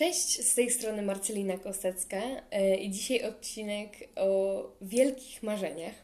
Cześć, 0.00 0.44
z 0.46 0.54
tej 0.54 0.70
strony 0.70 1.02
Marcelina 1.02 1.58
Kostecka 1.58 2.22
e, 2.50 2.76
i 2.76 2.90
dzisiaj 2.90 3.24
odcinek 3.24 3.90
o 4.16 4.62
wielkich 4.80 5.42
marzeniach. 5.42 5.94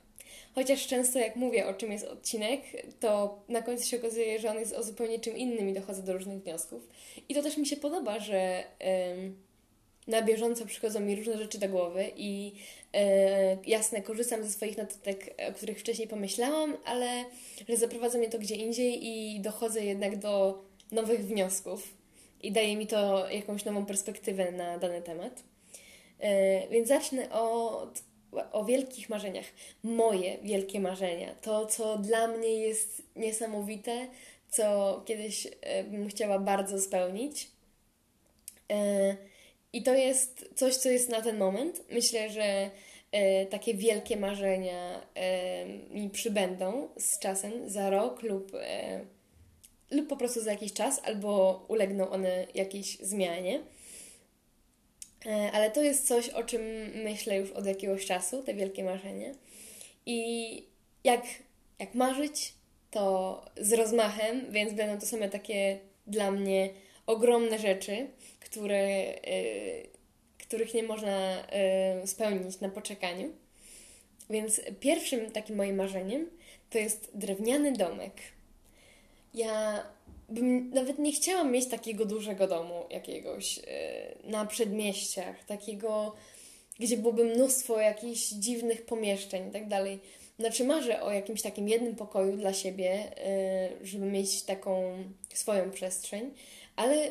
Chociaż 0.54 0.86
często 0.86 1.18
jak 1.18 1.36
mówię 1.36 1.66
o 1.66 1.74
czym 1.74 1.92
jest 1.92 2.04
odcinek, 2.04 2.60
to 3.00 3.40
na 3.48 3.62
końcu 3.62 3.86
się 3.88 3.96
okazuje, 3.96 4.40
że 4.40 4.50
on 4.50 4.58
jest 4.58 4.72
o 4.72 4.82
zupełnie 4.82 5.18
czym 5.18 5.36
innym 5.36 5.68
i 5.68 5.72
dochodzę 5.72 6.02
do 6.02 6.12
różnych 6.12 6.42
wniosków. 6.42 6.88
I 7.28 7.34
to 7.34 7.42
też 7.42 7.56
mi 7.56 7.66
się 7.66 7.76
podoba, 7.76 8.20
że 8.20 8.64
na 10.06 10.22
bieżąco 10.22 10.66
przychodzą 10.66 11.00
mi 11.00 11.16
różne 11.16 11.38
rzeczy 11.38 11.58
do 11.58 11.68
głowy 11.68 12.10
i 12.16 12.52
e, 12.92 13.56
jasne, 13.66 14.02
korzystam 14.02 14.44
ze 14.44 14.50
swoich 14.50 14.78
notatek, 14.78 15.34
o 15.48 15.52
których 15.52 15.80
wcześniej 15.80 16.08
pomyślałam, 16.08 16.76
ale 16.84 17.24
że 17.68 17.76
zaprowadza 17.76 18.18
mnie 18.18 18.30
to 18.30 18.38
gdzie 18.38 18.54
indziej 18.54 19.06
i 19.06 19.40
dochodzę 19.40 19.84
jednak 19.84 20.18
do 20.18 20.62
nowych 20.92 21.26
wniosków 21.26 21.95
i 22.46 22.52
daje 22.52 22.76
mi 22.76 22.86
to 22.86 23.30
jakąś 23.30 23.64
nową 23.64 23.86
perspektywę 23.86 24.52
na 24.52 24.78
dany 24.78 25.02
temat. 25.02 25.42
E, 26.20 26.68
więc 26.68 26.88
zacznę 26.88 27.30
od, 27.30 28.02
o 28.52 28.64
wielkich 28.64 29.08
marzeniach. 29.08 29.44
Moje 29.82 30.38
wielkie 30.38 30.80
marzenia. 30.80 31.34
To, 31.34 31.66
co 31.66 31.98
dla 31.98 32.26
mnie 32.26 32.48
jest 32.48 33.02
niesamowite, 33.16 34.08
co 34.50 35.02
kiedyś 35.06 35.46
e, 35.60 35.84
bym 35.84 36.08
chciała 36.08 36.38
bardzo 36.38 36.80
spełnić. 36.80 37.50
E, 38.72 39.16
I 39.72 39.82
to 39.82 39.94
jest 39.94 40.50
coś, 40.54 40.76
co 40.76 40.88
jest 40.88 41.08
na 41.08 41.22
ten 41.22 41.38
moment. 41.38 41.82
Myślę, 41.90 42.30
że 42.30 42.70
takie 43.50 43.74
wielkie 43.74 44.16
marzenia 44.16 45.06
mi 45.90 46.10
przybędą 46.10 46.88
z 46.98 47.18
czasem, 47.18 47.70
za 47.70 47.90
rok 47.90 48.22
lub 48.22 48.52
lub 49.90 50.08
po 50.08 50.16
prostu 50.16 50.40
za 50.40 50.50
jakiś 50.50 50.72
czas, 50.72 51.00
albo 51.04 51.64
ulegną 51.68 52.10
one 52.10 52.46
jakiejś 52.54 52.98
zmianie. 52.98 53.60
E, 55.26 55.50
ale 55.52 55.70
to 55.70 55.82
jest 55.82 56.06
coś, 56.06 56.28
o 56.28 56.42
czym 56.42 56.62
myślę 56.94 57.36
już 57.36 57.50
od 57.50 57.66
jakiegoś 57.66 58.06
czasu, 58.06 58.42
te 58.42 58.54
wielkie 58.54 58.84
marzenie. 58.84 59.34
I 60.06 60.62
jak, 61.04 61.22
jak 61.78 61.94
marzyć, 61.94 62.54
to 62.90 63.44
z 63.56 63.72
rozmachem, 63.72 64.52
więc 64.52 64.72
będą 64.72 65.00
to 65.00 65.06
same 65.06 65.28
takie 65.28 65.78
dla 66.06 66.30
mnie 66.30 66.70
ogromne 67.06 67.58
rzeczy, 67.58 68.06
które, 68.40 69.04
yy, 69.06 69.88
których 70.38 70.74
nie 70.74 70.82
można 70.82 71.46
yy, 72.00 72.06
spełnić 72.06 72.60
na 72.60 72.68
poczekaniu. 72.68 73.32
Więc 74.30 74.60
pierwszym 74.80 75.30
takim 75.30 75.56
moim 75.56 75.76
marzeniem 75.76 76.30
to 76.70 76.78
jest 76.78 77.10
drewniany 77.14 77.72
domek 77.72 78.12
ja 79.34 79.84
bym 80.28 80.70
nawet 80.70 80.98
nie 80.98 81.12
chciała 81.12 81.44
mieć 81.44 81.68
takiego 81.68 82.04
dużego 82.04 82.48
domu 82.48 82.84
jakiegoś 82.90 83.56
yy, 83.56 83.64
na 84.24 84.46
przedmieściach, 84.46 85.44
takiego, 85.44 86.16
gdzie 86.80 86.96
byłoby 86.96 87.24
mnóstwo 87.24 87.80
jakichś 87.80 88.28
dziwnych 88.28 88.86
pomieszczeń 88.86 89.48
i 89.48 89.52
tak 89.52 89.68
dalej. 89.68 89.98
Znaczy 90.38 90.64
marzę 90.64 91.02
o 91.02 91.12
jakimś 91.12 91.42
takim 91.42 91.68
jednym 91.68 91.96
pokoju 91.96 92.36
dla 92.36 92.52
siebie, 92.52 93.12
yy, 93.80 93.86
żeby 93.86 94.06
mieć 94.06 94.42
taką 94.42 95.04
swoją 95.34 95.70
przestrzeń, 95.70 96.30
ale 96.76 97.10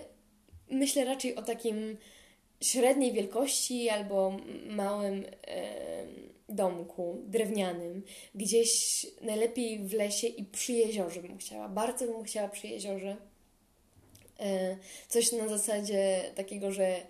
myślę 0.69 1.05
raczej 1.05 1.35
o 1.35 1.41
takim 1.41 1.97
średniej 2.61 3.13
wielkości 3.13 3.89
albo 3.89 4.37
małym 4.67 5.25
domku 6.49 7.21
drewnianym, 7.25 8.03
gdzieś 8.35 9.05
najlepiej 9.21 9.79
w 9.79 9.93
lesie 9.93 10.27
i 10.27 10.45
przy 10.45 10.73
jeziorze 10.73 11.21
bym 11.21 11.37
chciała. 11.37 11.69
Bardzo 11.69 12.07
bym 12.07 12.23
chciała 12.23 12.49
przy 12.49 12.67
jeziorze. 12.67 13.17
E, 14.39 14.77
coś 15.07 15.31
na 15.31 15.47
zasadzie 15.47 16.31
takiego, 16.35 16.71
że 16.71 17.01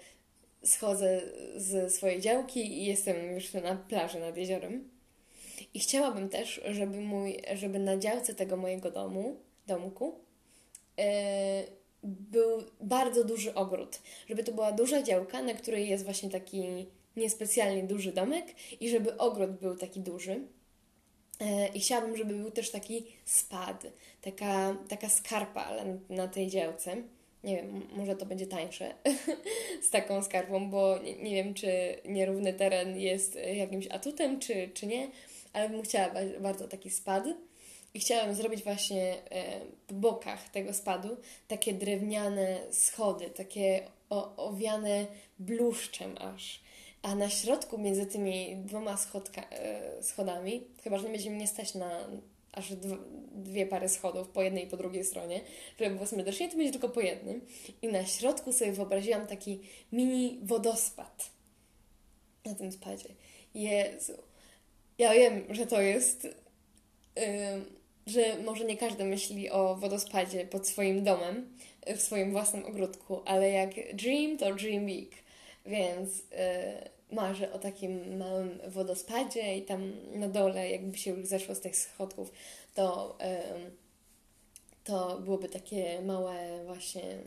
schodzę 0.64 1.22
z 1.56 1.94
swojej 1.94 2.22
działki 2.22 2.60
i 2.60 2.86
jestem 2.86 3.32
już 3.32 3.54
na 3.54 3.76
plaży 3.76 4.20
nad 4.20 4.38
jeziorem. 4.38 4.90
I 5.74 5.80
chciałabym 5.80 6.30
też, 6.30 6.62
żeby, 6.72 7.02
mój, 7.02 7.42
żeby 7.54 7.80
na 7.80 7.98
działce 7.98 8.36
tego 8.36 8.58
mojego 8.58 8.92
domu, 8.92 9.36
domku, 9.68 10.20
e, 11.00 11.64
był 12.04 12.64
bardzo 12.82 13.24
duży 13.24 13.54
ogród. 13.54 14.02
Żeby 14.28 14.44
to 14.44 14.52
była 14.52 14.72
duża 14.72 15.04
działka, 15.04 15.42
na 15.42 15.54
której 15.54 15.90
jest 15.90 16.04
właśnie 16.04 16.30
taki 16.30 16.86
niespecjalnie 17.18 17.84
duży 17.84 18.12
domek 18.12 18.46
i 18.80 18.90
żeby 18.90 19.18
ogród 19.18 19.52
był 19.52 19.76
taki 19.76 20.00
duży. 20.00 20.42
E, 21.40 21.68
I 21.68 21.80
chciałabym, 21.80 22.18
żeby 22.18 22.36
był 22.36 22.52
też 22.52 22.72
taki 22.72 23.06
spad, 23.26 23.88
taka, 24.22 24.78
taka 24.90 25.10
skarpa 25.10 25.72
na 26.10 26.28
tej 26.28 26.48
działce. 26.48 26.96
Nie 27.44 27.56
wiem, 27.56 27.88
może 27.96 28.16
to 28.16 28.26
będzie 28.26 28.48
tańsze 28.48 28.96
z 29.88 29.90
taką 29.90 30.24
skarpą, 30.24 30.70
bo 30.70 31.00
nie, 31.00 31.16
nie, 31.16 31.44
wiem, 31.44 31.54
czy 31.54 31.70
nierówny 32.06 32.54
teren 32.54 33.00
jest 33.00 33.36
jakimś 33.36 33.88
atutem, 33.88 34.40
czy, 34.40 34.70
czy 34.74 34.88
nie, 34.88 35.08
ale 35.54 35.70
bym 35.70 35.82
chciała 35.82 36.10
bardzo 36.40 36.68
taki 36.68 36.90
spad. 36.90 37.24
I 37.94 38.00
chciałam 38.00 38.36
zrobić 38.36 38.64
właśnie 38.64 39.16
e, 39.32 39.60
po 39.88 39.94
bokach 39.94 40.50
tego 40.50 40.74
spadu 40.74 41.18
takie 41.48 41.74
drewniane 41.74 42.58
schody, 42.72 43.30
takie 43.30 43.88
owiane 44.38 45.06
bluszczem 45.40 46.16
aż 46.18 46.60
a 47.06 47.16
na 47.16 47.30
środku 47.30 47.78
między 47.78 48.06
tymi 48.06 48.56
dwoma 48.56 48.98
schodka, 48.98 49.42
e, 49.50 50.04
schodami, 50.04 50.64
chyba 50.84 50.98
że 50.98 51.04
nie 51.04 51.10
będzie 51.10 51.30
mnie 51.30 51.48
stać 51.48 51.76
na 51.76 52.08
aż 52.52 52.74
dwie 53.36 53.66
pary 53.66 53.90
schodów 53.90 54.28
po 54.28 54.42
jednej 54.42 54.64
i 54.64 54.68
po 54.68 54.78
drugiej 54.78 55.06
stronie, 55.06 55.42
żeby 55.80 55.96
było 55.96 56.08
symetrycznie, 56.08 56.50
to 56.50 56.58
będzie 56.58 56.72
tylko 56.72 56.90
po 56.90 57.02
jednym. 57.02 57.42
I 57.82 57.88
na 57.88 58.06
środku 58.06 58.54
sobie 58.54 58.72
wyobraziłam 58.72 59.28
taki 59.28 59.60
mini 59.92 60.40
wodospad 60.44 61.30
na 62.46 62.56
tym 62.56 62.72
spadzie. 62.72 63.10
Jezu. 63.54 64.14
Ja 64.98 65.14
wiem, 65.14 65.44
że 65.50 65.68
to 65.68 65.82
jest... 65.82 66.24
Yy, 67.16 67.24
że 68.08 68.38
może 68.44 68.66
nie 68.66 68.78
każdy 68.78 69.04
myśli 69.04 69.50
o 69.50 69.76
wodospadzie 69.76 70.46
pod 70.46 70.68
swoim 70.68 71.04
domem, 71.04 71.58
w 71.96 72.02
swoim 72.02 72.32
własnym 72.32 72.66
ogródku, 72.66 73.22
ale 73.26 73.50
jak 73.50 73.96
dream, 73.96 74.38
to 74.38 74.56
dream 74.56 74.86
big. 74.86 75.25
Więc... 75.66 76.18
Yy, 76.18 76.96
marzę 77.12 77.54
o 77.54 77.60
takim 77.60 78.18
małym 78.18 78.60
wodospadzie 78.68 79.58
i 79.58 79.62
tam 79.62 79.92
na 80.20 80.28
dole, 80.28 80.70
jakby 80.70 80.98
się 80.98 81.12
już 81.12 81.26
zeszło 81.26 81.56
z 81.56 81.62
tych 81.62 81.76
schodków, 81.76 82.32
to, 82.74 83.18
to 84.84 85.20
byłoby 85.20 85.50
takie 85.50 86.02
małe 86.02 86.64
właśnie 86.66 87.18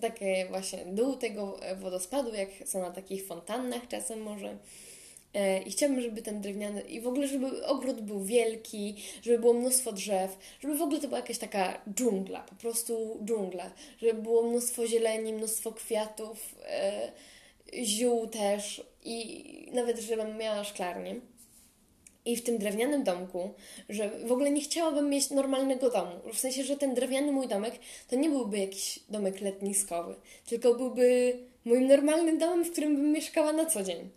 takie 0.00 0.46
właśnie 0.46 0.84
dół 0.86 1.16
tego 1.16 1.60
wodospadu, 1.76 2.34
jak 2.34 2.48
są 2.64 2.80
na 2.80 2.90
takich 2.90 3.26
fontannach 3.26 3.88
czasem 3.88 4.22
może. 4.22 4.56
E, 5.34 5.62
I 5.62 5.70
chciałabym, 5.70 6.02
żeby 6.02 6.22
ten 6.22 6.40
drewniany, 6.40 6.80
i 6.80 7.00
w 7.00 7.06
ogóle, 7.06 7.28
żeby 7.28 7.66
ogród 7.66 8.00
był 8.00 8.24
wielki, 8.24 8.96
żeby 9.22 9.38
było 9.38 9.52
mnóstwo 9.52 9.92
drzew, 9.92 10.38
żeby 10.60 10.74
w 10.74 10.82
ogóle 10.82 11.00
to 11.00 11.08
była 11.08 11.20
jakaś 11.20 11.38
taka 11.38 11.80
dżungla, 11.94 12.40
po 12.40 12.54
prostu 12.54 13.18
dżungla, 13.24 13.70
żeby 13.98 14.22
było 14.22 14.42
mnóstwo 14.42 14.86
zieleni, 14.86 15.32
mnóstwo 15.32 15.72
kwiatów, 15.72 16.54
e, 16.66 17.12
ziół 17.84 18.26
też 18.26 18.82
i 19.04 19.44
nawet, 19.72 20.00
żebym 20.00 20.36
miała 20.36 20.64
szklarnię. 20.64 21.20
I 22.24 22.36
w 22.36 22.42
tym 22.42 22.58
drewnianym 22.58 23.04
domku, 23.04 23.50
że 23.88 24.10
w 24.26 24.32
ogóle 24.32 24.50
nie 24.50 24.60
chciałabym 24.60 25.10
mieć 25.10 25.30
normalnego 25.30 25.90
domu. 25.90 26.12
W 26.32 26.38
sensie, 26.38 26.64
że 26.64 26.76
ten 26.76 26.94
drewniany 26.94 27.32
mój 27.32 27.48
domek 27.48 27.74
to 28.08 28.16
nie 28.16 28.30
byłby 28.30 28.58
jakiś 28.58 29.00
domek 29.08 29.40
letniskowy, 29.40 30.14
tylko 30.46 30.74
byłby 30.74 31.38
moim 31.64 31.86
normalnym 31.86 32.38
domem, 32.38 32.64
w 32.64 32.72
którym 32.72 32.96
bym 32.96 33.12
mieszkała 33.12 33.52
na 33.52 33.66
co 33.66 33.82
dzień. 33.82 34.10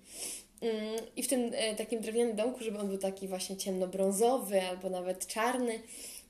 Mm, 0.63 0.95
I 1.15 1.23
w 1.23 1.27
tym 1.27 1.51
e, 1.55 1.75
takim 1.75 2.01
drewnianym 2.01 2.35
domku, 2.35 2.63
żeby 2.63 2.79
on 2.79 2.87
był 2.87 2.97
taki 2.97 3.27
właśnie 3.27 3.57
ciemnobrązowy 3.57 4.61
albo 4.61 4.89
nawet 4.89 5.27
czarny, 5.27 5.79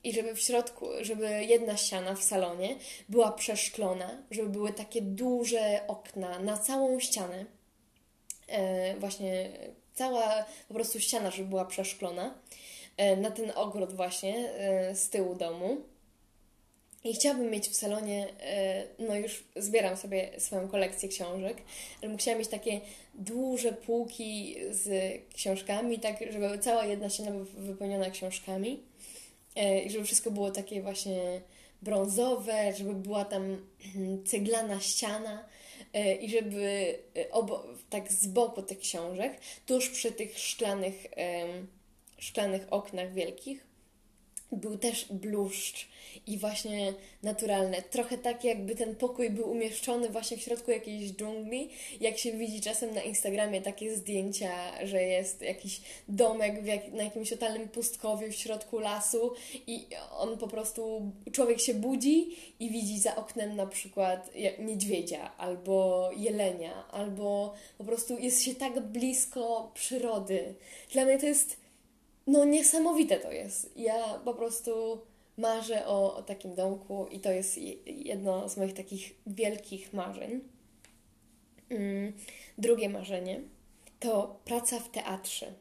i 0.03 0.13
żeby 0.13 0.35
w 0.35 0.39
środku, 0.39 0.88
żeby 1.01 1.45
jedna 1.45 1.77
ściana 1.77 2.16
w 2.16 2.23
salonie 2.23 2.75
była 3.09 3.31
przeszklona, 3.31 4.23
żeby 4.31 4.49
były 4.49 4.74
takie 4.74 5.01
duże 5.01 5.81
okna 5.88 6.39
na 6.39 6.57
całą 6.57 7.00
ścianę. 7.00 7.45
E, 8.47 8.97
właśnie 8.97 9.50
cała 9.94 10.45
po 10.68 10.74
prostu 10.74 11.00
ściana, 11.00 11.31
żeby 11.31 11.50
była 11.50 11.65
przeszklona 11.65 12.33
e, 12.97 13.18
na 13.18 13.31
ten 13.31 13.51
ogród 13.56 13.94
właśnie 13.94 14.50
z 14.94 15.09
tyłu 15.09 15.36
domu. 15.36 15.93
I 17.03 17.13
chciałabym 17.13 17.50
mieć 17.50 17.69
w 17.69 17.75
salonie, 17.75 18.27
e, 18.39 18.83
no 19.00 19.15
już 19.15 19.44
zbieram 19.55 19.97
sobie 19.97 20.29
swoją 20.38 20.67
kolekcję 20.67 21.09
książek, 21.09 21.57
ale 22.03 22.17
chciała 22.17 22.38
mieć 22.38 22.47
takie 22.47 22.81
duże 23.13 23.71
półki 23.73 24.55
z 24.71 25.13
książkami, 25.33 26.00
tak 26.00 26.15
żeby 26.31 26.59
cała 26.59 26.85
jedna 26.85 27.09
ściana 27.09 27.31
była 27.31 27.45
wypełniona 27.57 28.09
książkami. 28.09 28.83
E, 29.55 29.81
i 29.81 29.89
żeby 29.89 30.05
wszystko 30.05 30.31
było 30.31 30.51
takie 30.51 30.81
właśnie 30.81 31.41
brązowe, 31.81 32.73
żeby 32.77 32.94
była 32.94 33.25
tam 33.25 33.67
ceglana 34.25 34.79
ściana 34.79 35.45
e, 35.94 36.15
i 36.15 36.29
żeby 36.29 37.00
obo, 37.31 37.65
tak 37.89 38.11
z 38.11 38.27
boku 38.27 38.61
tych 38.61 38.79
książek, 38.79 39.38
tuż 39.65 39.89
przy 39.89 40.11
tych 40.11 40.39
szklanych, 40.39 41.07
szklanych 42.17 42.67
oknach 42.69 43.13
wielkich, 43.13 43.73
był 44.55 44.77
też 44.77 45.05
bluszcz 45.09 45.88
i 46.27 46.38
właśnie 46.38 46.94
naturalne. 47.23 47.81
Trochę 47.81 48.17
tak, 48.17 48.44
jakby 48.44 48.75
ten 48.75 48.95
pokój 48.95 49.29
był 49.29 49.51
umieszczony 49.51 50.09
właśnie 50.09 50.38
w 50.38 50.41
środku 50.41 50.71
jakiejś 50.71 51.11
dżungli. 51.11 51.69
Jak 52.01 52.17
się 52.17 52.31
widzi 52.31 52.61
czasem 52.61 52.94
na 52.94 53.01
Instagramie 53.01 53.61
takie 53.61 53.95
zdjęcia, 53.95 54.51
że 54.85 55.03
jest 55.03 55.41
jakiś 55.41 55.81
domek 56.07 56.65
jak, 56.65 56.91
na 56.91 57.03
jakimś 57.03 57.29
totalnym 57.29 57.69
pustkowiu 57.69 58.31
w 58.31 58.35
środku 58.35 58.79
lasu 58.79 59.33
i 59.67 59.88
on 60.17 60.38
po 60.38 60.47
prostu, 60.47 61.11
człowiek 61.31 61.59
się 61.59 61.73
budzi 61.73 62.35
i 62.59 62.69
widzi 62.69 63.00
za 63.00 63.15
oknem 63.15 63.55
na 63.55 63.67
przykład 63.67 64.29
niedźwiedzia 64.59 65.38
albo 65.38 66.09
jelenia, 66.17 66.88
albo 66.88 67.53
po 67.77 67.83
prostu 67.83 68.19
jest 68.19 68.44
się 68.44 68.55
tak 68.55 68.79
blisko 68.79 69.71
przyrody. 69.73 70.53
Dla 70.91 71.05
mnie 71.05 71.19
to 71.19 71.25
jest 71.25 71.62
no 72.28 72.46
niesamowite 72.46 73.20
to 73.20 73.31
jest. 73.31 73.78
Ja 73.78 74.20
po 74.25 74.34
prostu 74.34 75.02
marzę 75.38 75.88
o, 75.88 76.16
o 76.16 76.24
takim 76.24 76.56
domku 76.56 77.08
i 77.12 77.20
to 77.20 77.31
jest 77.31 77.58
jedno 77.86 78.50
z 78.50 78.58
moich 78.58 78.74
takich 78.74 79.16
wielkich 79.28 79.94
marzeń. 79.94 80.42
Mm, 81.70 82.14
drugie 82.58 82.90
marzenie 82.90 83.42
to 84.00 84.40
praca 84.46 84.80
w 84.80 84.92
teatrze. 84.92 85.54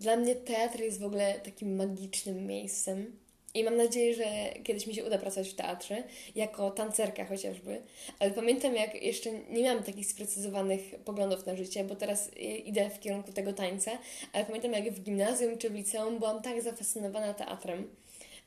Dla 0.00 0.16
mnie 0.16 0.34
teatr 0.34 0.80
jest 0.80 1.00
w 1.00 1.04
ogóle 1.04 1.40
takim 1.40 1.76
magicznym 1.76 2.46
miejscem 2.46 3.18
i 3.56 3.64
mam 3.64 3.76
nadzieję, 3.76 4.14
że 4.14 4.24
kiedyś 4.64 4.86
mi 4.86 4.94
się 4.94 5.04
uda 5.04 5.18
pracować 5.18 5.48
w 5.48 5.54
teatrze, 5.54 6.02
jako 6.34 6.70
tancerka 6.70 7.24
chociażby. 7.24 7.82
Ale 8.18 8.30
pamiętam, 8.30 8.74
jak 8.74 9.02
jeszcze 9.02 9.32
nie 9.32 9.62
miałam 9.62 9.82
takich 9.82 10.06
sprecyzowanych 10.06 10.80
poglądów 11.04 11.46
na 11.46 11.56
życie, 11.56 11.84
bo 11.84 11.96
teraz 11.96 12.30
idę 12.64 12.90
w 12.90 13.00
kierunku 13.00 13.32
tego 13.32 13.52
tańca, 13.52 13.90
ale 14.32 14.44
pamiętam, 14.44 14.72
jak 14.72 14.90
w 14.90 15.02
gimnazjum 15.02 15.58
czy 15.58 15.70
w 15.70 15.74
liceum 15.74 16.18
byłam 16.18 16.42
tak 16.42 16.62
zafascynowana 16.62 17.34
teatrem 17.34 17.88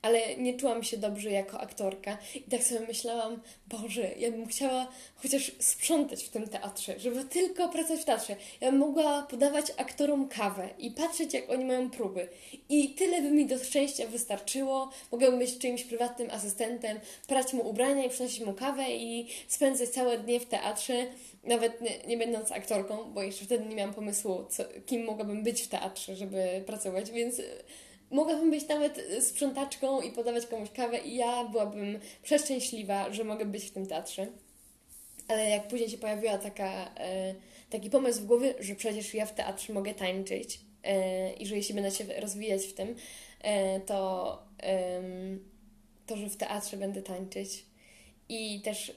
ale 0.02 0.38
nie 0.38 0.54
czułam 0.54 0.84
się 0.84 0.98
dobrze 0.98 1.32
jako 1.32 1.60
aktorka. 1.60 2.18
I 2.36 2.42
tak 2.42 2.64
sobie 2.64 2.80
myślałam, 2.88 3.42
Boże, 3.68 4.12
ja 4.18 4.32
bym 4.32 4.48
chciała 4.48 4.88
chociaż 5.16 5.52
sprzątać 5.60 6.24
w 6.24 6.30
tym 6.30 6.48
teatrze, 6.48 7.00
żeby 7.00 7.26
tylko 7.26 7.70
pracować 7.70 8.02
w 8.02 8.06
teatrze. 8.06 8.36
Ja 8.62 8.72
bym 8.72 8.80
mogła 8.80 9.24
podawać 9.24 9.66
aktorom 9.78 10.28
kawę 10.28 10.70
i 10.78 10.92
patrzeć, 10.92 11.34
jak 11.34 11.50
oni 11.50 11.66
mają 11.66 11.90
próby. 11.90 12.28
I 12.70 12.90
tyle 12.90 13.22
by 13.22 13.32
mi 13.32 13.46
do 13.46 13.64
szczęścia 13.64 14.08
wystarczyło. 14.08 14.90
Mogłabym 15.12 15.40
być 15.40 15.58
czyimś 15.58 15.84
prywatnym 15.84 16.32
asystentem, 16.32 17.00
prać 17.28 17.54
mu 17.54 17.70
ubrania 17.70 18.06
i 18.06 18.10
przynosić 18.10 18.40
mu 18.40 18.54
kawę 18.54 18.92
i 18.92 19.28
spędzać 19.48 19.90
całe 19.90 20.18
dnie 20.18 20.40
w 20.40 20.46
teatrze, 20.46 21.06
nawet 21.44 21.82
nie, 21.82 22.00
nie 22.08 22.18
będąc 22.18 22.52
aktorką, 22.52 23.14
bo 23.14 23.24
jeszcze 23.24 23.46
wtedy 23.46 23.66
nie 23.66 23.76
miałam 23.76 23.94
pomysłu, 23.94 24.46
co, 24.50 24.64
kim 24.86 25.06
mogłabym 25.06 25.44
być 25.44 25.62
w 25.62 25.68
teatrze, 25.68 26.16
żeby 26.16 26.64
pracować, 26.66 27.12
więc 27.12 27.42
mogłabym 28.12 28.52
być 28.52 28.68
nawet 28.68 29.02
sprzątaczką 29.20 30.02
i 30.02 30.12
podawać 30.12 30.46
komuś 30.46 30.70
kawę 30.70 30.98
i 30.98 31.16
ja 31.16 31.46
byłabym 31.46 32.00
przeszczęśliwa, 32.24 33.14
że 33.14 33.24
mogę 33.24 33.46
być 33.46 33.64
w 33.66 33.72
tym 33.72 33.88
teatrze. 33.88 34.28
Ale 35.28 35.50
jak 35.50 35.68
później 35.68 35.90
się 35.90 35.98
pojawiła 35.98 36.38
taka, 36.38 36.96
e, 36.96 37.36
taki 37.70 37.90
pomysł 37.90 38.22
w 38.22 38.26
głowie, 38.26 38.54
że 38.60 38.76
przecież 38.76 39.14
ja 39.14 39.26
w 39.26 39.34
teatrze 39.34 39.74
mogę 39.74 39.94
tańczyć 39.94 40.60
e, 40.84 41.34
i 41.34 41.46
że 41.48 41.56
jeśli 41.56 41.76
będę 41.76 41.92
się 41.92 42.04
rozwijać 42.20 42.64
w 42.66 42.74
tym, 42.74 42.96
to, 43.86 44.44
to 46.08 46.18
że 46.18 46.30
w 46.30 46.38
teatrze 46.38 46.78
będę 46.78 47.02
tańczyć. 47.02 47.66
I 48.30 48.62
też 48.62 48.94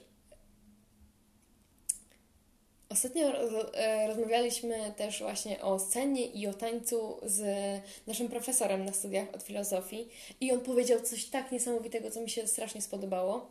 Ostatnio 2.93 3.27
e, 3.73 4.07
rozmawialiśmy 4.07 4.93
też 4.97 5.19
właśnie 5.19 5.61
o 5.61 5.79
scenie 5.79 6.25
i 6.25 6.47
o 6.47 6.53
tańcu 6.53 7.19
z 7.23 7.41
naszym 8.07 8.29
profesorem 8.29 8.85
na 8.85 8.93
studiach 8.93 9.27
od 9.35 9.43
filozofii 9.43 10.09
i 10.41 10.51
on 10.51 10.59
powiedział 10.61 11.01
coś 11.01 11.25
tak 11.25 11.51
niesamowitego, 11.51 12.11
co 12.11 12.21
mi 12.21 12.29
się 12.29 12.47
strasznie 12.47 12.81
spodobało. 12.81 13.49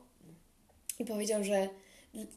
I 0.98 1.04
powiedział, 1.04 1.44
że 1.44 1.68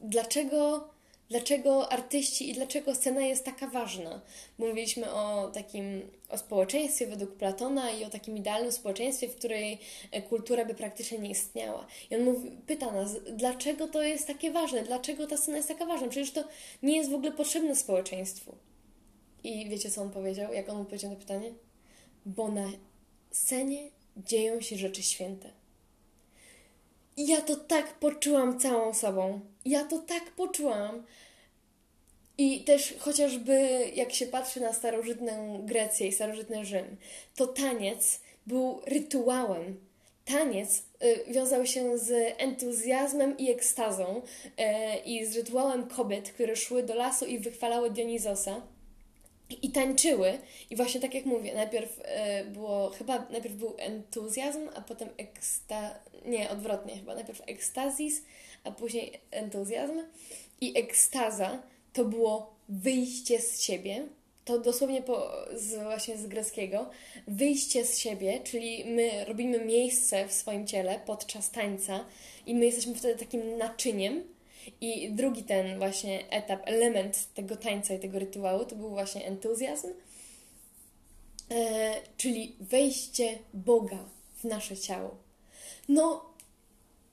dlaczego 0.01 0.89
dlaczego 1.29 1.91
artyści 1.91 2.49
i 2.49 2.53
dlaczego 2.53 2.95
scena 2.95 3.21
jest 3.21 3.45
taka 3.45 3.67
ważna. 3.67 4.21
Mówiliśmy 4.57 5.11
o 5.11 5.51
takim 5.53 6.01
o 6.29 6.37
społeczeństwie 6.37 7.07
według 7.07 7.35
Platona 7.35 7.91
i 7.91 8.05
o 8.05 8.09
takim 8.09 8.37
idealnym 8.37 8.71
społeczeństwie, 8.71 9.27
w 9.27 9.35
której 9.35 9.79
e, 10.11 10.21
kultura 10.21 10.65
by 10.65 10.75
praktycznie 10.75 11.19
nie 11.19 11.29
istniała. 11.29 11.87
I 12.11 12.15
on 12.15 12.23
mówi, 12.23 12.51
pyta 12.67 12.91
nas, 12.91 13.11
dlaczego 13.31 13.87
to 13.87 14.03
jest 14.03 14.27
takie 14.27 14.51
ważne, 14.51 14.83
dlaczego 14.83 15.27
ta 15.27 15.37
scena 15.37 15.57
jest 15.57 15.69
taka 15.69 15.85
ważna, 15.85 16.07
przecież 16.07 16.31
to 16.31 16.43
nie 16.83 16.97
jest 16.97 17.11
w 17.11 17.15
ogóle 17.15 17.31
potrzebne 17.31 17.75
społeczeństwu. 17.75 18.55
I 19.43 19.69
wiecie, 19.69 19.91
co 19.91 20.01
on 20.01 20.11
powiedział, 20.11 20.53
jak 20.53 20.69
on 20.69 20.77
odpowiedział 20.77 21.11
na 21.11 21.17
pytanie? 21.17 21.53
Bo 22.25 22.51
na 22.51 22.71
scenie 23.31 23.89
dzieją 24.17 24.61
się 24.61 24.75
rzeczy 24.75 25.03
święte. 25.03 25.64
Ja 27.17 27.41
to 27.41 27.55
tak 27.55 27.93
poczułam 27.99 28.59
całą 28.59 28.93
sobą. 28.93 29.39
Ja 29.65 29.83
to 29.83 29.99
tak 29.99 30.31
poczułam. 30.31 31.03
I 32.37 32.63
też 32.63 32.93
chociażby 32.99 33.69
jak 33.95 34.13
się 34.13 34.25
patrzy 34.25 34.61
na 34.61 34.73
starożytną 34.73 35.61
Grecję 35.65 36.07
i 36.07 36.11
starożytny 36.11 36.65
Rzym, 36.65 36.97
to 37.35 37.47
taniec 37.47 38.19
był 38.47 38.81
rytuałem. 38.85 39.79
Taniec 40.25 40.83
y, 41.03 41.33
wiązał 41.33 41.65
się 41.65 41.97
z 41.97 42.11
entuzjazmem 42.37 43.37
i 43.37 43.51
ekstazą 43.51 44.21
y, 44.21 44.99
i 45.05 45.25
z 45.25 45.35
rytuałem 45.35 45.87
kobiet, 45.87 46.31
które 46.31 46.55
szły 46.55 46.83
do 46.83 46.95
lasu 46.95 47.25
i 47.25 47.39
wychwalały 47.39 47.89
Dionizosa 47.89 48.61
i 49.49 49.71
tańczyły. 49.71 50.37
I 50.69 50.75
właśnie 50.75 51.01
tak 51.01 51.13
jak 51.13 51.25
mówię, 51.25 51.53
najpierw 51.53 51.99
y, 51.99 52.45
było, 52.45 52.89
chyba 52.89 53.25
najpierw 53.29 53.55
był 53.55 53.73
entuzjazm, 53.77 54.69
a 54.75 54.81
potem 54.81 55.09
eksta... 55.17 55.99
Nie, 56.25 56.49
odwrotnie 56.49 56.95
chyba. 56.95 57.15
Najpierw 57.15 57.41
ekstazis, 57.47 58.23
a 58.63 58.71
później 58.71 59.19
entuzjazm. 59.31 60.01
I 60.61 60.77
ekstaza 60.79 61.63
to 61.93 62.05
było 62.05 62.55
wyjście 62.69 63.41
z 63.41 63.61
siebie. 63.61 64.07
To 64.45 64.59
dosłownie 64.59 65.01
po, 65.01 65.31
z, 65.53 65.83
właśnie 65.83 66.17
z 66.17 66.27
greckiego. 66.27 66.89
Wyjście 67.27 67.85
z 67.85 67.97
siebie, 67.97 68.39
czyli 68.43 68.85
my 68.85 69.25
robimy 69.25 69.65
miejsce 69.65 70.27
w 70.27 70.33
swoim 70.33 70.67
ciele 70.67 70.99
podczas 71.05 71.51
tańca 71.51 72.05
i 72.45 72.55
my 72.55 72.65
jesteśmy 72.65 72.95
wtedy 72.95 73.19
takim 73.19 73.57
naczyniem. 73.57 74.34
I 74.81 75.11
drugi 75.11 75.43
ten 75.43 75.77
właśnie 75.77 76.29
etap, 76.29 76.61
element 76.65 77.33
tego 77.33 77.55
tańca 77.55 77.93
i 77.93 77.99
tego 77.99 78.19
rytuału 78.19 78.65
to 78.65 78.75
był 78.75 78.89
właśnie 78.89 79.25
entuzjazm, 79.25 79.87
e, 81.51 81.93
czyli 82.17 82.55
wejście 82.59 83.39
Boga 83.53 83.99
w 84.35 84.43
nasze 84.43 84.77
ciało. 84.77 85.17
No, 85.89 86.35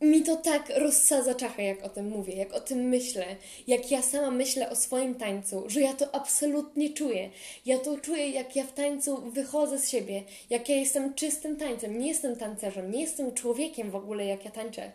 mi 0.02 0.22
to 0.22 0.37
tak 0.37 0.72
rozsadza 0.76 1.34
czachę, 1.34 1.62
jak 1.62 1.84
o 1.84 1.88
tym 1.88 2.08
mówię, 2.08 2.34
jak 2.34 2.52
o 2.52 2.60
tym 2.60 2.78
myślę, 2.78 3.26
jak 3.66 3.90
ja 3.90 4.02
sama 4.02 4.30
myślę 4.30 4.71
o 4.71 4.76
swoim 4.76 5.14
tańcu, 5.14 5.64
że 5.66 5.80
ja 5.80 5.92
to 5.92 6.14
absolutnie 6.14 6.90
czuję. 6.90 7.30
Ja 7.66 7.78
to 7.78 7.99
czuję, 7.99 8.30
jak 8.30 8.56
ja 8.56 8.64
w 8.64 8.73
tańcu 8.73 9.30
wychodzę 9.30 9.78
z 9.78 9.90
siebie, 9.90 10.23
jak 10.50 10.68
ja 10.68 10.76
jestem 10.76 11.14
czystym 11.14 11.56
tańcem, 11.56 11.99
nie 11.99 12.09
jestem 12.09 12.37
tancerzem, 12.37 12.90
nie 12.90 13.00
jestem 13.00 13.35
człowiekiem 13.35 13.90
w 13.90 13.97
ogóle, 13.97 14.26
jak 14.26 14.44
ja 14.44 14.50
tańczę. 14.50 14.92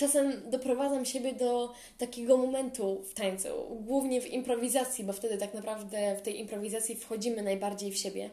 Czasem 0.00 0.50
doprowadzam 0.50 1.04
siebie 1.04 1.32
do 1.32 1.72
takiego 1.98 2.36
momentu 2.36 3.02
w 3.02 3.14
tańcu, 3.14 3.48
głównie 3.80 4.20
w 4.20 4.26
improwizacji, 4.26 5.04
bo 5.04 5.12
wtedy 5.12 5.38
tak 5.38 5.54
naprawdę 5.54 6.16
w 6.16 6.22
tej 6.22 6.40
improwizacji 6.40 6.96
wchodzimy 6.96 7.42
najbardziej 7.42 7.92
w 7.92 7.96
siebie 7.96 8.30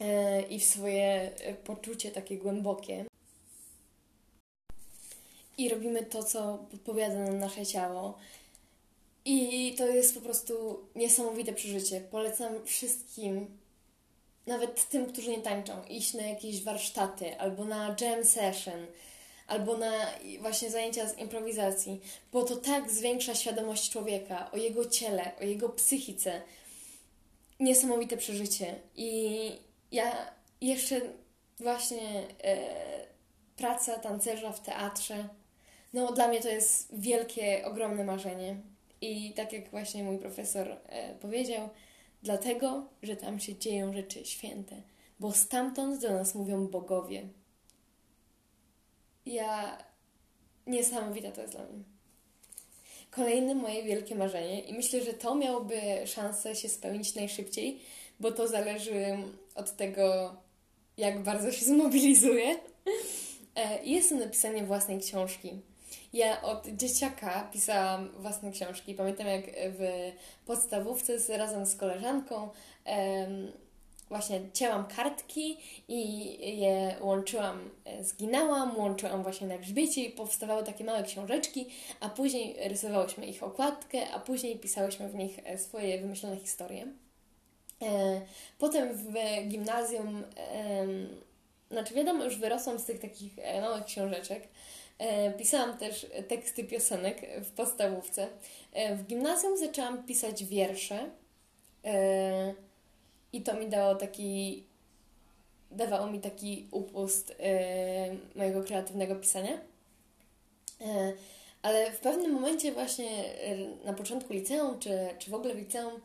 e, 0.00 0.42
i 0.42 0.60
w 0.60 0.64
swoje 0.64 1.04
e, 1.04 1.54
poczucie 1.54 2.10
takie 2.10 2.38
głębokie 2.38 3.04
i 5.58 5.68
robimy 5.68 6.02
to, 6.02 6.22
co 6.22 6.58
podpowiada 6.70 7.18
nam 7.18 7.38
nasze 7.38 7.66
ciało. 7.66 8.18
I 9.24 9.74
to 9.78 9.86
jest 9.86 10.14
po 10.14 10.20
prostu 10.20 10.80
niesamowite 10.96 11.52
przeżycie. 11.52 12.00
Polecam 12.00 12.66
wszystkim, 12.66 13.46
nawet 14.46 14.88
tym, 14.88 15.06
którzy 15.06 15.30
nie 15.30 15.42
tańczą, 15.42 15.84
iść 15.84 16.14
na 16.14 16.22
jakieś 16.22 16.62
warsztaty 16.62 17.38
albo 17.38 17.64
na 17.64 17.96
jam 18.00 18.24
session, 18.24 18.86
albo 19.46 19.76
na 19.76 19.92
właśnie 20.40 20.70
zajęcia 20.70 21.08
z 21.08 21.18
improwizacji, 21.18 22.00
bo 22.32 22.42
to 22.42 22.56
tak 22.56 22.90
zwiększa 22.90 23.34
świadomość 23.34 23.90
człowieka 23.90 24.50
o 24.50 24.56
jego 24.56 24.84
ciele, 24.84 25.32
o 25.40 25.44
jego 25.44 25.68
psychice. 25.68 26.42
Niesamowite 27.60 28.16
przeżycie. 28.16 28.74
I 28.96 29.50
ja 29.92 30.32
jeszcze 30.60 31.00
właśnie 31.60 32.26
e, 32.44 32.56
praca 33.56 33.98
tancerza 33.98 34.52
w 34.52 34.60
teatrze 34.60 35.28
no, 35.92 36.12
dla 36.12 36.28
mnie 36.28 36.40
to 36.40 36.48
jest 36.48 36.88
wielkie, 36.98 37.64
ogromne 37.64 38.04
marzenie. 38.04 38.56
I 39.00 39.32
tak 39.32 39.52
jak 39.52 39.70
właśnie 39.70 40.04
mój 40.04 40.18
profesor 40.18 40.68
e, 40.86 41.14
powiedział, 41.14 41.68
dlatego, 42.22 42.86
że 43.02 43.16
tam 43.16 43.40
się 43.40 43.56
dzieją 43.56 43.92
rzeczy 43.92 44.24
święte, 44.24 44.82
bo 45.20 45.32
stamtąd 45.32 46.02
do 46.02 46.12
nas 46.12 46.34
mówią 46.34 46.66
bogowie. 46.66 47.28
Ja. 49.26 49.78
Niesamowite 50.66 51.32
to 51.32 51.40
jest 51.40 51.52
dla 51.52 51.64
mnie. 51.64 51.82
Kolejne 53.10 53.54
moje 53.54 53.82
wielkie 53.82 54.14
marzenie, 54.14 54.60
i 54.60 54.74
myślę, 54.74 55.02
że 55.02 55.12
to 55.12 55.34
miałoby 55.34 55.80
szansę 56.06 56.56
się 56.56 56.68
spełnić 56.68 57.14
najszybciej, 57.14 57.80
bo 58.20 58.32
to 58.32 58.48
zależy 58.48 59.16
od 59.54 59.76
tego, 59.76 60.36
jak 60.96 61.22
bardzo 61.22 61.52
się 61.52 61.64
zmobilizuję. 61.64 62.56
E, 63.56 63.84
jest 63.84 64.08
to 64.08 64.14
napisanie 64.14 64.64
własnej 64.64 65.00
książki. 65.00 65.60
Ja 66.12 66.42
od 66.42 66.68
dzieciaka 66.68 67.48
pisałam 67.52 68.08
własne 68.18 68.52
książki. 68.52 68.94
Pamiętam 68.94 69.26
jak 69.26 69.44
w 69.54 70.12
podstawówce 70.46 71.18
z, 71.18 71.30
razem 71.30 71.66
z 71.66 71.76
koleżanką 71.76 72.48
em, 72.84 73.52
właśnie 74.12 74.40
cięłam 74.52 74.86
kartki 74.96 75.58
i 75.88 76.60
je 76.60 76.96
łączyłam, 77.00 77.70
e, 77.84 78.04
zginałam, 78.04 78.78
łączyłam 78.78 79.22
właśnie 79.22 79.46
na 79.46 79.58
grzbiecie 79.58 80.04
i 80.04 80.10
powstawały 80.10 80.64
takie 80.64 80.84
małe 80.84 81.02
książeczki, 81.02 81.66
a 82.00 82.08
później 82.08 82.56
rysowałyśmy 82.68 83.26
ich 83.26 83.42
okładkę, 83.42 84.10
a 84.10 84.20
później 84.20 84.58
pisałyśmy 84.58 85.08
w 85.08 85.14
nich 85.14 85.38
e, 85.44 85.58
swoje 85.58 86.00
wymyślone 86.00 86.36
historie. 86.36 86.86
E, 87.82 88.20
potem 88.58 88.94
w 88.94 89.12
gimnazjum, 89.48 90.22
znaczy 91.70 91.94
wiadomo, 91.94 92.24
już 92.24 92.36
wyrosłam 92.36 92.78
z 92.78 92.84
tych 92.84 93.00
takich 93.00 93.32
małych 93.60 93.84
książeczek, 93.84 94.48
Pisałam 95.38 95.78
też 95.78 96.06
teksty 96.28 96.64
piosenek 96.64 97.26
w 97.40 97.50
podstawówce. 97.50 98.28
W 98.96 99.06
gimnazjum 99.06 99.58
zaczęłam 99.58 100.02
pisać 100.02 100.44
wiersze. 100.44 101.10
I 103.32 103.42
to 103.42 103.54
mi 103.54 103.68
dało 103.68 103.94
taki, 103.94 104.64
dawało 105.70 106.06
mi 106.06 106.20
taki 106.20 106.68
upust 106.70 107.28
yy, 107.28 108.18
mojego 108.34 108.62
kreatywnego 108.62 109.16
pisania. 109.16 109.60
Yy, 110.80 110.86
ale 111.62 111.92
w 111.92 111.98
pewnym 111.98 112.32
momencie 112.32 112.72
właśnie 112.72 113.22
yy, 113.22 113.84
na 113.84 113.92
początku 113.92 114.32
liceum, 114.32 114.78
czy, 114.78 114.90
czy 115.18 115.30
w 115.30 115.34
ogóle 115.34 115.54
w 115.54 115.58
liceum, 115.58 116.00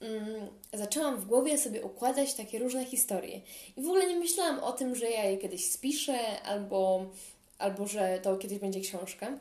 mm, 0.00 0.48
zaczęłam 0.72 1.16
w 1.16 1.26
głowie 1.26 1.58
sobie 1.58 1.82
układać 1.82 2.34
takie 2.34 2.58
różne 2.58 2.84
historie. 2.84 3.40
I 3.76 3.82
w 3.82 3.86
ogóle 3.86 4.06
nie 4.06 4.16
myślałam 4.16 4.58
o 4.58 4.72
tym, 4.72 4.94
że 4.94 5.10
ja 5.10 5.24
je 5.24 5.38
kiedyś 5.38 5.70
spiszę, 5.70 6.42
albo, 6.42 7.06
albo 7.58 7.86
że 7.86 8.18
to 8.22 8.36
kiedyś 8.36 8.58
będzie 8.58 8.80
książka. 8.80 9.38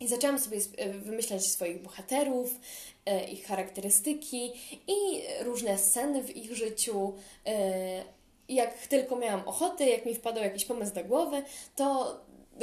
I 0.00 0.08
zaczęłam 0.08 0.38
sobie 0.38 0.58
wymyślać 1.02 1.46
swoich 1.46 1.82
bohaterów, 1.82 2.54
E, 3.06 3.24
ich 3.24 3.46
charakterystyki 3.46 4.52
i 4.86 5.22
różne 5.40 5.78
sceny 5.78 6.22
w 6.22 6.36
ich 6.36 6.56
życiu. 6.56 7.12
E, 7.46 8.04
jak 8.48 8.86
tylko 8.86 9.16
miałam 9.16 9.48
ochotę, 9.48 9.88
jak 9.88 10.06
mi 10.06 10.14
wpadał 10.14 10.44
jakiś 10.44 10.64
pomysł 10.64 10.94
do 10.94 11.04
głowy, 11.04 11.42
to 11.76 12.16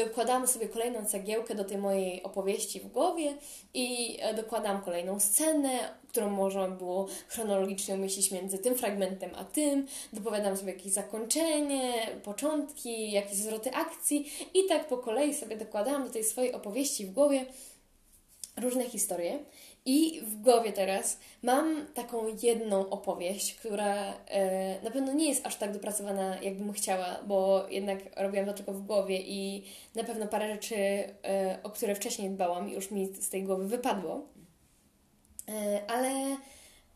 dokładałam 0.06 0.48
sobie 0.48 0.70
kolejną 0.70 1.06
cegiełkę 1.06 1.56
do 1.56 1.64
tej 1.64 1.78
mojej 1.78 2.24
opowieści 2.24 2.80
w 2.80 2.88
głowie 2.88 3.38
i 3.74 4.18
e, 4.22 4.34
dokładałam 4.34 4.82
kolejną 4.82 5.20
scenę, 5.20 5.70
którą 6.08 6.30
można 6.30 6.68
było 6.68 7.08
chronologicznie 7.28 7.96
umieścić 7.96 8.32
między 8.32 8.58
tym 8.58 8.76
fragmentem 8.76 9.32
a 9.36 9.46
tym. 9.46 9.88
Dopowiadam 10.14 10.58
sobie 10.58 10.74
jakieś 10.74 10.94
zakończenie, 10.94 11.94
początki, 12.24 13.12
jakieś 13.12 13.38
zwroty 13.38 13.74
akcji 13.74 14.32
i 14.54 14.66
tak 14.70 14.88
po 14.88 14.98
kolei 14.98 15.34
sobie 15.34 15.58
dokładałam 15.58 16.04
do 16.04 16.14
tej 16.14 16.24
swojej 16.24 16.54
opowieści 16.54 17.06
w 17.06 17.14
głowie 17.14 17.46
różne 18.58 18.90
historie. 18.90 19.40
I 19.90 20.22
w 20.22 20.42
głowie 20.42 20.74
teraz 20.74 21.20
mam 21.44 21.88
taką 21.94 22.26
jedną 22.44 22.90
opowieść, 22.90 23.56
która 23.56 24.14
e, 24.28 24.82
na 24.82 24.92
pewno 24.92 25.14
nie 25.14 25.30
jest 25.30 25.46
aż 25.46 25.56
tak 25.56 25.74
dopracowana, 25.74 26.42
jakbym 26.42 26.74
chciała, 26.74 27.20
bo 27.28 27.66
jednak 27.70 28.00
robiłam 28.18 28.46
to 28.46 28.54
tylko 28.54 28.74
w 28.74 28.86
głowie 28.86 29.22
i 29.22 29.64
na 29.96 30.04
pewno 30.04 30.28
parę 30.28 30.54
rzeczy, 30.54 30.76
e, 30.76 31.60
o 31.64 31.70
które 31.70 31.96
wcześniej 31.96 32.30
dbałam, 32.30 32.70
już 32.70 32.92
mi 32.92 33.06
z 33.06 33.30
tej 33.30 33.44
głowy 33.44 33.68
wypadło. 33.68 34.26
E, 35.50 35.82
ale 35.88 36.38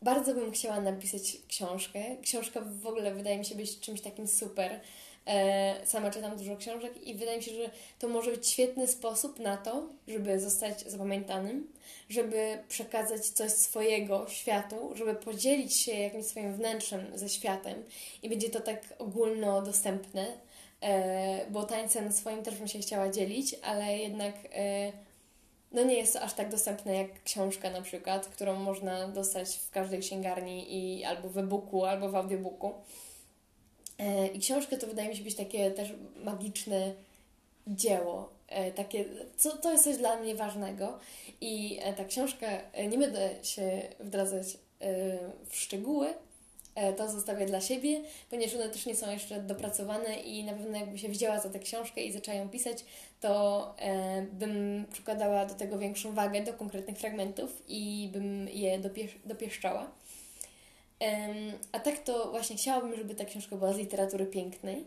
bardzo 0.02 0.34
bym 0.34 0.52
chciała 0.52 0.80
napisać 0.80 1.36
książkę. 1.48 2.16
Książka 2.22 2.60
w 2.60 2.86
ogóle 2.86 3.14
wydaje 3.14 3.38
mi 3.38 3.44
się 3.44 3.54
być 3.54 3.80
czymś 3.80 4.00
takim 4.00 4.28
super. 4.28 4.80
E, 5.26 5.86
sama 5.86 6.10
czytam 6.10 6.36
dużo 6.36 6.56
książek 6.56 7.06
i 7.06 7.14
wydaje 7.14 7.36
mi 7.36 7.42
się, 7.42 7.54
że 7.54 7.70
to 7.98 8.08
może 8.08 8.30
być 8.30 8.48
świetny 8.48 8.86
sposób 8.86 9.38
na 9.38 9.56
to, 9.56 9.88
żeby 10.08 10.40
zostać 10.40 10.80
zapamiętanym 10.80 11.72
żeby 12.12 12.58
przekazać 12.68 13.26
coś 13.26 13.52
swojego 13.52 14.28
światu, 14.28 14.90
żeby 14.94 15.14
podzielić 15.14 15.76
się 15.76 15.92
jakimś 15.92 16.26
swoim 16.26 16.52
wnętrzem 16.52 17.00
ze 17.14 17.28
światem 17.28 17.84
i 18.22 18.28
będzie 18.28 18.50
to 18.50 18.60
tak 18.60 18.94
ogólnodostępne, 18.98 20.26
e, 20.80 21.46
bo 21.50 21.64
tańcem 21.64 22.12
swoim 22.12 22.42
też 22.42 22.54
bym 22.54 22.68
się 22.68 22.78
chciała 22.78 23.08
dzielić, 23.08 23.56
ale 23.62 23.98
jednak 23.98 24.34
e, 24.54 24.92
no 25.72 25.84
nie 25.84 25.94
jest 25.94 26.12
to 26.12 26.20
aż 26.20 26.34
tak 26.34 26.50
dostępne 26.50 26.94
jak 26.94 27.22
książka 27.22 27.70
na 27.70 27.82
przykład, 27.82 28.26
którą 28.26 28.54
można 28.54 29.08
dostać 29.08 29.56
w 29.56 29.70
każdej 29.70 30.00
księgarni 30.00 30.66
i 30.68 31.04
albo 31.04 31.28
w 31.28 31.38
e-booku, 31.38 31.84
albo 31.84 32.08
w 32.08 32.16
audiobooku. 32.16 32.74
E, 34.02 34.26
I 34.26 34.38
książka 34.38 34.76
to 34.76 34.86
wydaje 34.86 35.08
mi 35.08 35.16
się 35.16 35.24
być 35.24 35.34
takie 35.34 35.70
też 35.70 35.92
magiczne 36.24 36.92
dzieło, 37.66 38.32
takie, 38.76 39.04
co, 39.36 39.56
to 39.56 39.72
jest 39.72 39.84
coś 39.84 39.96
dla 39.96 40.16
mnie 40.16 40.34
ważnego 40.34 40.98
i 41.40 41.78
e, 41.82 41.92
ta 41.92 42.04
książka, 42.04 42.46
e, 42.72 42.86
nie 42.86 42.98
będę 42.98 43.30
się 43.42 43.82
wdrażać 44.00 44.46
e, 44.80 45.18
w 45.48 45.56
szczegóły, 45.56 46.06
to 46.96 47.10
zostawię 47.10 47.46
dla 47.46 47.60
siebie, 47.60 48.00
ponieważ 48.30 48.54
one 48.54 48.68
też 48.68 48.86
nie 48.86 48.96
są 48.96 49.10
jeszcze 49.10 49.42
dopracowane 49.42 50.14
i 50.14 50.44
na 50.44 50.52
pewno 50.52 50.78
jakbym 50.78 50.98
się 50.98 51.08
wzięła 51.08 51.40
za 51.40 51.50
tę 51.50 51.58
książkę 51.58 52.02
i 52.02 52.12
zaczęła 52.12 52.36
ją 52.36 52.48
pisać, 52.48 52.84
to 53.20 53.74
bym 54.32 54.84
przykładała 54.92 55.46
do 55.46 55.54
tego 55.54 55.78
większą 55.78 56.12
wagę 56.14 56.44
do 56.44 56.52
konkretnych 56.52 56.98
fragmentów 56.98 57.62
i 57.68 58.10
bym 58.12 58.48
je 58.48 58.78
dopiesz 58.78 59.10
dopieszczała. 59.24 59.90
A 61.72 61.80
tak 61.80 61.98
to 61.98 62.30
właśnie 62.30 62.56
chciałabym, 62.56 62.96
żeby 62.96 63.14
ta 63.14 63.24
książka 63.24 63.56
była 63.56 63.72
z 63.72 63.78
literatury 63.78 64.26
pięknej. 64.26 64.84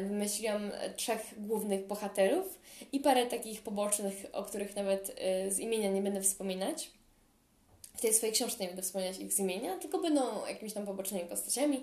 Wymyśliłam 0.00 0.70
trzech 0.96 1.34
głównych 1.36 1.86
bohaterów 1.86 2.58
i 2.92 3.00
parę 3.00 3.26
takich 3.26 3.62
pobocznych, 3.62 4.26
o 4.32 4.44
których 4.44 4.76
nawet 4.76 5.16
e, 5.18 5.50
z 5.50 5.58
imienia 5.58 5.90
nie 5.90 6.02
będę 6.02 6.20
wspominać. 6.20 6.90
W 7.96 8.00
tej 8.00 8.14
swojej 8.14 8.34
książce 8.34 8.62
nie 8.62 8.66
będę 8.66 8.82
wspominać 8.82 9.18
ich 9.18 9.32
z 9.32 9.38
imienia, 9.38 9.78
tylko 9.78 9.98
będą 9.98 10.46
jakimiś 10.46 10.72
tam 10.72 10.86
pobocznymi 10.86 11.28
postaciami 11.28 11.82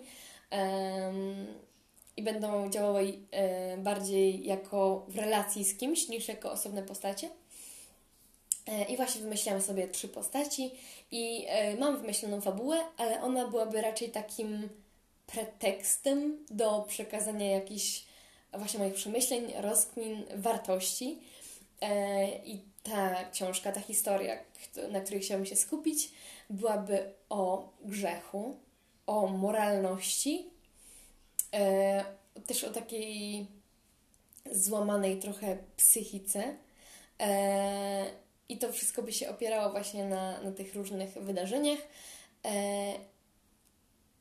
i 2.18 2.24
będą 2.24 2.70
działały 2.70 3.13
e, 3.32 3.77
bardziej 3.77 4.46
jako 4.46 5.06
w 5.08 5.15
relacji 5.15 5.65
z 5.65 5.77
kimś 5.77 6.10
niż 6.10 6.27
jako 6.27 6.51
osobne 6.51 6.84
postacie. 6.84 7.29
E, 8.70 8.84
I 8.84 8.98
właśnie 8.98 9.22
wymyśliłam 9.22 9.62
sobie 9.62 9.88
trzy 9.88 10.08
postaci 10.08 10.72
i 11.12 11.48
mam 11.80 11.98
wymyśloną 12.02 12.42
fabułę, 12.42 12.78
ale 12.98 13.22
ona 13.22 13.48
byłaby 13.48 13.82
raczej 13.82 14.10
takim 14.10 14.70
pretekstem 15.28 16.46
do 16.50 16.86
przekazania 16.88 17.50
jakichś 17.52 18.04
właśnie 18.54 18.80
moich 18.80 18.94
przemyśleń, 18.94 19.54
rozkmin, 19.62 20.24
wartości. 20.36 21.20
E, 21.82 22.28
I 22.38 22.62
ta 22.84 23.30
książka, 23.32 23.72
ta 23.72 23.82
historia, 23.82 24.38
na 24.92 25.02
której 25.02 25.22
chciałabym 25.22 25.46
się 25.46 25.56
skupić, 25.56 26.12
byłaby 26.50 27.14
o 27.30 27.70
grzechu, 27.86 28.58
o 29.08 29.28
moralności, 29.28 30.50
e, 31.54 32.06
też 32.48 32.64
o 32.64 32.74
takiej 32.74 33.48
złamanej 34.52 35.20
trochę 35.20 35.58
psychice. 35.78 36.56
E, 38.50 38.53
I 38.53 38.58
to 38.58 38.72
wszystko 38.72 39.03
by 39.03 39.13
się 39.13 39.29
opierało 39.29 39.72
właśnie 39.72 40.06
na, 40.06 40.41
na 40.41 40.51
tych 40.51 40.75
różnych 40.75 41.10
wydarzeniach. 41.10 41.79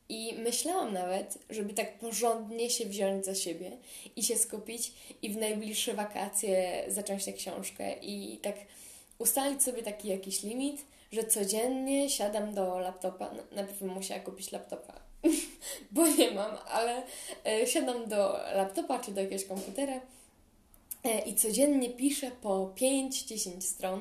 I 0.09 0.35
myślałam 0.39 0.93
nawet, 0.93 1.39
żeby 1.51 1.75
tak 1.75 1.99
porządnie 1.99 2.71
się 2.71 2.87
wziąć 2.87 3.25
za 3.25 3.35
siebie 3.35 3.71
i 4.17 4.23
się 4.23 4.37
skupić 4.37 4.93
i 5.23 5.31
w 5.31 5.37
najbliższe 5.37 5.95
wakacje 5.95 6.85
zacząć 6.89 7.25
tę 7.25 7.33
książkę 7.33 7.93
i 8.03 8.39
tak 8.43 8.55
ustalić 9.19 9.63
sobie 9.63 9.83
taki 9.83 10.09
jakiś 10.09 10.43
limit, 10.43 10.85
że 11.13 11.25
codziennie 11.25 12.11
siadam 12.11 12.55
do 12.55 12.79
laptopa. 12.79 13.31
No, 13.37 13.43
najpierw 13.53 13.81
musiała 13.81 14.21
kupić 14.21 14.53
laptopa, 14.53 14.93
bo 15.91 16.07
nie 16.07 16.31
mam, 16.31 16.57
ale 16.71 17.03
e, 17.47 17.67
siadam 17.67 18.09
do 18.09 18.33
laptopa 18.55 18.99
czy 18.99 19.13
do 19.13 19.21
jakiegoś 19.21 19.45
komputera 19.45 19.95
e, 19.95 20.01
i 21.27 21.35
codziennie 21.35 21.91
piszę 21.91 22.31
po 22.43 22.73
5-10 22.77 23.61
stron. 23.61 24.01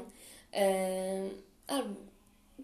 E, 0.53 1.29
albo 1.67 1.95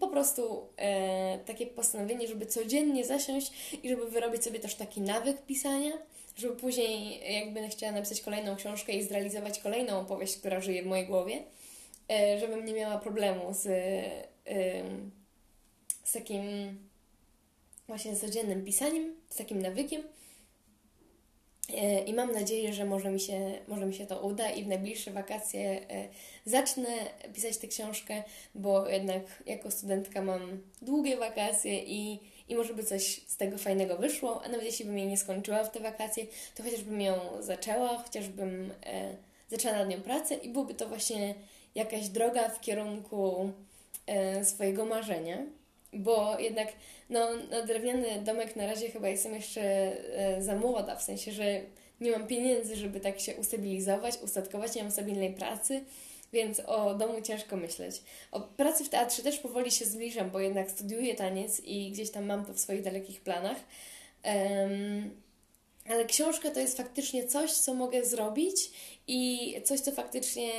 po 0.00 0.08
prostu 0.08 0.68
e, 0.76 1.38
takie 1.38 1.66
postanowienie, 1.66 2.28
żeby 2.28 2.46
codziennie 2.46 3.04
zasiąść 3.04 3.52
i 3.82 3.88
żeby 3.88 4.10
wyrobić 4.10 4.44
sobie 4.44 4.60
też 4.60 4.74
taki 4.74 5.00
nawyk 5.00 5.42
pisania, 5.42 5.92
żeby 6.36 6.56
później, 6.56 7.20
jak 7.34 7.52
będę 7.52 7.68
chciała 7.68 7.92
napisać 7.92 8.20
kolejną 8.20 8.56
książkę 8.56 8.92
i 8.92 9.02
zrealizować 9.02 9.58
kolejną 9.58 10.00
opowieść, 10.00 10.36
która 10.36 10.60
żyje 10.60 10.82
w 10.82 10.86
mojej 10.86 11.06
głowie, 11.06 11.42
e, 12.10 12.38
żebym 12.40 12.64
nie 12.64 12.72
miała 12.72 12.98
problemu 12.98 13.54
z, 13.54 13.66
e, 14.46 14.82
z 16.04 16.12
takim 16.12 16.42
właśnie 17.88 18.16
codziennym 18.16 18.64
pisaniem, 18.64 19.14
z 19.30 19.36
takim 19.36 19.62
nawykiem. 19.62 20.02
I 22.06 22.14
mam 22.14 22.32
nadzieję, 22.32 22.72
że 22.72 22.84
może 22.84 23.10
mi, 23.10 23.20
się, 23.20 23.58
może 23.68 23.86
mi 23.86 23.94
się 23.94 24.06
to 24.06 24.20
uda 24.20 24.50
i 24.50 24.64
w 24.64 24.66
najbliższe 24.66 25.10
wakacje 25.10 25.90
e, 25.90 26.08
zacznę 26.44 26.88
pisać 27.34 27.56
tę 27.56 27.66
książkę, 27.66 28.22
bo 28.54 28.88
jednak 28.88 29.22
jako 29.46 29.70
studentka 29.70 30.22
mam 30.22 30.60
długie 30.82 31.16
wakacje 31.16 31.84
i, 31.84 32.20
i 32.48 32.54
może 32.54 32.74
by 32.74 32.84
coś 32.84 33.20
z 33.26 33.36
tego 33.36 33.58
fajnego 33.58 33.96
wyszło, 33.96 34.42
a 34.44 34.48
nawet 34.48 34.64
jeśli 34.64 34.84
bym 34.84 34.98
jej 34.98 35.06
nie 35.06 35.16
skończyła 35.16 35.64
w 35.64 35.70
te 35.70 35.80
wakacje, 35.80 36.26
to 36.54 36.62
chociażbym 36.62 37.00
ją 37.00 37.14
zaczęła, 37.40 37.98
chociażbym 37.98 38.72
e, 38.86 39.16
zaczęła 39.50 39.74
nad 39.74 39.88
nią 39.88 40.00
pracę 40.00 40.34
i 40.34 40.48
byłoby 40.48 40.74
to 40.74 40.88
właśnie 40.88 41.34
jakaś 41.74 42.08
droga 42.08 42.48
w 42.48 42.60
kierunku 42.60 43.52
e, 44.06 44.44
swojego 44.44 44.86
marzenia, 44.86 45.38
bo 45.94 46.38
jednak 46.38 46.68
no, 47.10 47.28
na 47.50 47.62
drewniany 47.62 48.22
domek 48.22 48.56
na 48.56 48.66
razie 48.66 48.90
chyba 48.90 49.08
jestem 49.08 49.34
jeszcze 49.34 49.62
e, 49.62 50.42
za 50.42 50.56
młoda, 50.56 50.96
w 50.96 51.02
sensie, 51.02 51.32
że 51.32 51.60
nie 52.00 52.10
mam 52.10 52.26
pieniędzy, 52.26 52.76
żeby 52.76 53.00
tak 53.00 53.20
się 53.20 53.34
ustabilizować, 53.34 54.14
ustatkować, 54.22 54.74
nie 54.74 54.82
mam 54.82 54.92
stabilnej 54.92 55.34
pracy, 55.34 55.84
więc 56.32 56.60
o 56.60 56.94
domu 56.94 57.22
ciężko 57.22 57.56
myśleć. 57.56 58.02
O 58.32 58.40
pracy 58.40 58.84
w 58.84 58.88
teatrze 58.88 59.22
też 59.22 59.38
powoli 59.38 59.70
się 59.70 59.84
zbliżam, 59.84 60.30
bo 60.30 60.40
jednak 60.40 60.70
studiuję 60.70 61.14
taniec 61.14 61.60
i 61.64 61.90
gdzieś 61.90 62.10
tam 62.10 62.26
mam 62.26 62.44
to 62.46 62.54
w 62.54 62.60
swoich 62.60 62.82
dalekich 62.82 63.20
planach. 63.20 63.56
Um, 64.24 65.10
ale 65.88 66.04
książka 66.04 66.50
to 66.50 66.60
jest 66.60 66.76
faktycznie 66.76 67.26
coś, 67.26 67.52
co 67.52 67.74
mogę 67.74 68.04
zrobić 68.04 68.70
i 69.06 69.54
coś, 69.64 69.80
co 69.80 69.92
faktycznie 69.92 70.50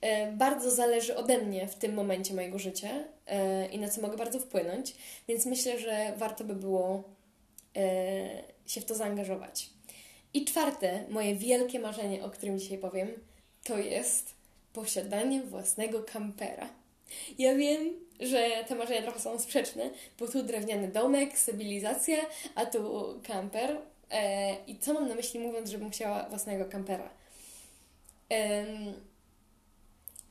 e, 0.00 0.32
bardzo 0.32 0.70
zależy 0.70 1.16
ode 1.16 1.38
mnie 1.38 1.68
w 1.68 1.74
tym 1.74 1.94
momencie 1.94 2.34
mojego 2.34 2.58
życia 2.58 2.88
i 3.72 3.78
na 3.78 3.88
co 3.88 4.00
mogę 4.00 4.16
bardzo 4.16 4.40
wpłynąć, 4.40 4.94
więc 5.28 5.46
myślę, 5.46 5.78
że 5.78 6.12
warto 6.16 6.44
by 6.44 6.54
było 6.54 7.04
e, 7.76 8.42
się 8.66 8.80
w 8.80 8.84
to 8.84 8.94
zaangażować. 8.94 9.70
I 10.34 10.44
czwarte, 10.44 11.04
moje 11.08 11.34
wielkie 11.34 11.78
marzenie, 11.78 12.24
o 12.24 12.30
którym 12.30 12.58
dzisiaj 12.58 12.78
powiem, 12.78 13.08
to 13.64 13.78
jest 13.78 14.34
posiadanie 14.72 15.42
własnego 15.42 16.02
kampera. 16.02 16.68
Ja 17.38 17.54
wiem, 17.54 17.92
że 18.20 18.48
te 18.68 18.74
marzenia 18.74 19.02
trochę 19.02 19.20
są 19.20 19.38
sprzeczne, 19.38 19.90
bo 20.18 20.28
tu 20.28 20.42
drewniany 20.42 20.88
domek, 20.88 21.38
stabilizacja, 21.38 22.16
a 22.54 22.66
tu 22.66 23.04
kamper. 23.26 23.76
E, 24.10 24.56
I 24.66 24.78
co 24.78 24.94
mam 24.94 25.08
na 25.08 25.14
myśli 25.14 25.40
mówiąc, 25.40 25.70
żebym 25.70 25.90
chciała 25.90 26.28
własnego 26.28 26.64
kampera? 26.64 27.10